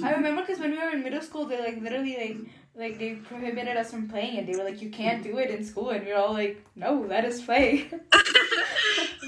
I 0.02 0.12
remember 0.12 0.42
because 0.42 0.58
when 0.60 0.70
we 0.70 0.78
were 0.78 0.90
in 0.90 1.02
middle 1.02 1.20
school, 1.20 1.44
they 1.44 1.58
like 1.58 1.80
literally 1.82 2.16
like 2.16 2.36
like 2.78 2.98
they 2.98 3.14
prohibited 3.14 3.76
us 3.76 3.90
from 3.90 4.08
playing 4.08 4.36
it. 4.36 4.46
They 4.46 4.56
were 4.56 4.64
like, 4.64 4.80
"You 4.80 4.90
can't 4.90 5.22
do 5.22 5.38
it 5.38 5.50
in 5.50 5.64
school," 5.64 5.90
and 5.90 6.04
we 6.06 6.12
are 6.12 6.20
all 6.20 6.32
like, 6.32 6.64
"No, 6.76 6.94
let 6.94 7.24
us 7.24 7.42
play." 7.42 7.90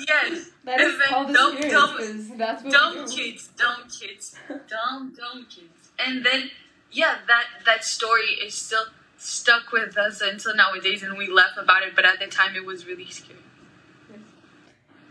yes, 0.08 0.50
Let 0.64 0.80
us 0.80 0.92
And 0.92 1.00
then 1.00 1.08
call 1.08 1.24
the 1.26 1.32
dumb, 1.32 1.60
dumb, 1.60 2.38
that's 2.38 2.62
what 2.62 2.72
dumb 2.72 3.06
do. 3.06 3.16
kids, 3.16 3.48
dumb 3.56 3.82
kids, 3.90 4.36
dumb, 4.48 5.12
dumb 5.18 5.46
kids. 5.50 5.90
And 5.98 6.24
then, 6.24 6.50
yeah, 6.92 7.16
that 7.26 7.46
that 7.66 7.84
story 7.84 8.30
is 8.46 8.54
still 8.54 8.84
stuck 9.18 9.72
with 9.72 9.98
us 9.98 10.20
until 10.20 10.54
nowadays, 10.54 11.02
and 11.02 11.18
we 11.18 11.26
laugh 11.26 11.56
about 11.58 11.82
it. 11.82 11.96
But 11.96 12.04
at 12.04 12.20
the 12.20 12.28
time, 12.28 12.54
it 12.54 12.64
was 12.64 12.86
really 12.86 13.10
scary. 13.10 13.38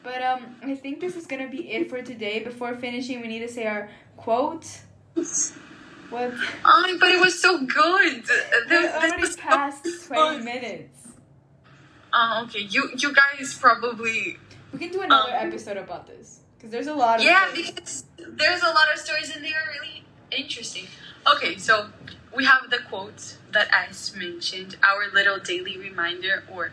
But 0.02 0.21
um, 0.23 0.56
I 0.63 0.75
think 0.75 1.02
this 1.02 1.17
is 1.17 1.28
gonna 1.28 1.49
be 1.49 1.69
it 1.71 1.89
for 1.89 2.02
today. 2.02 2.39
Before 2.39 2.73
finishing, 2.73 3.19
we 3.21 3.28
need 3.28 3.39
to 3.39 3.49
say 3.49 3.67
our 3.67 3.89
quote. 4.15 4.65
What? 6.10 6.34
Oh, 6.65 6.98
but 7.00 7.10
it 7.10 7.19
was 7.19 7.39
so 7.39 7.60
good. 7.65 8.26
This- 8.26 8.50
this 8.67 8.93
already 8.95 9.32
so 9.32 10.08
twenty 10.08 10.38
fun. 10.38 10.43
minutes. 10.45 11.08
Oh, 12.12 12.43
okay. 12.45 12.62
You 12.62 12.89
you 12.95 13.13
guys 13.13 13.54
probably 13.58 14.38
We 14.74 14.80
can 14.80 14.89
do 14.91 15.02
another 15.02 15.32
Um, 15.36 15.48
episode 15.48 15.78
about 15.78 16.08
this 16.08 16.39
because 16.58 16.72
there's 16.72 16.88
a 16.88 16.93
lot 16.93 17.19
of 17.19 17.26
yeah 17.26 17.48
stories. 17.48 17.72
because 17.72 18.04
there's 18.17 18.62
a 18.63 18.67
lot 18.69 18.88
of 18.93 19.00
stories 19.00 19.30
and 19.36 19.43
they 19.45 19.54
are 19.54 19.67
really 19.80 20.04
interesting. 20.32 20.88
Okay, 21.36 21.58
so 21.58 21.89
we 22.36 22.45
have 22.45 22.69
the 22.69 22.80
quote 22.89 23.38
that 23.52 23.67
as 23.74 24.15
mentioned, 24.15 24.78
our 24.84 25.12
little 25.13 25.39
daily 25.39 25.78
reminder 25.78 26.43
or 26.52 26.72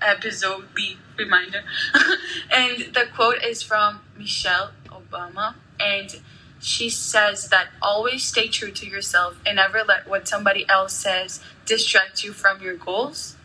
episodely 0.00 0.96
reminder, 1.18 1.62
and 2.50 2.94
the 2.94 3.06
quote 3.14 3.42
is 3.42 3.62
from 3.62 4.00
Michelle 4.16 4.70
Obama, 4.86 5.54
and 5.80 6.20
she 6.60 6.90
says 6.90 7.48
that 7.48 7.68
always 7.80 8.24
stay 8.24 8.48
true 8.48 8.70
to 8.72 8.86
yourself 8.86 9.36
and 9.46 9.56
never 9.56 9.84
let 9.84 10.08
what 10.08 10.26
somebody 10.26 10.68
else 10.68 10.92
says 10.92 11.40
distract 11.66 12.24
you 12.24 12.32
from 12.32 12.60
your 12.60 12.76
goals. 12.76 13.36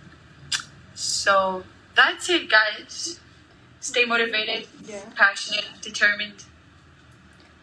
So 0.96 1.64
that's 1.96 2.30
it, 2.30 2.50
guys. 2.50 3.20
Stay 3.80 4.06
motivated, 4.06 4.68
Yeah. 4.86 5.02
passionate, 5.16 5.66
determined. 5.82 6.46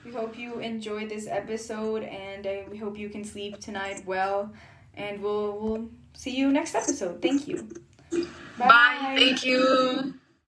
We 0.05 0.13
hope 0.13 0.39
you 0.39 0.59
enjoyed 0.61 1.09
this 1.11 1.27
episode, 1.27 2.03
and 2.05 2.47
uh, 2.47 2.51
we 2.71 2.79
hope 2.79 2.99
you 2.99 3.09
can 3.11 3.25
sleep 3.25 3.61
tonight 3.61 4.03
well. 4.07 4.53
And 4.95 5.23
we'll 5.23 5.59
we'll 5.59 5.89
see 6.15 6.37
you 6.37 6.51
next 6.51 6.75
episode. 6.75 7.23
Thank 7.23 7.47
you. 7.49 7.69
Bye. 8.59 9.15
Thank 9.19 9.45
you. 9.45 10.15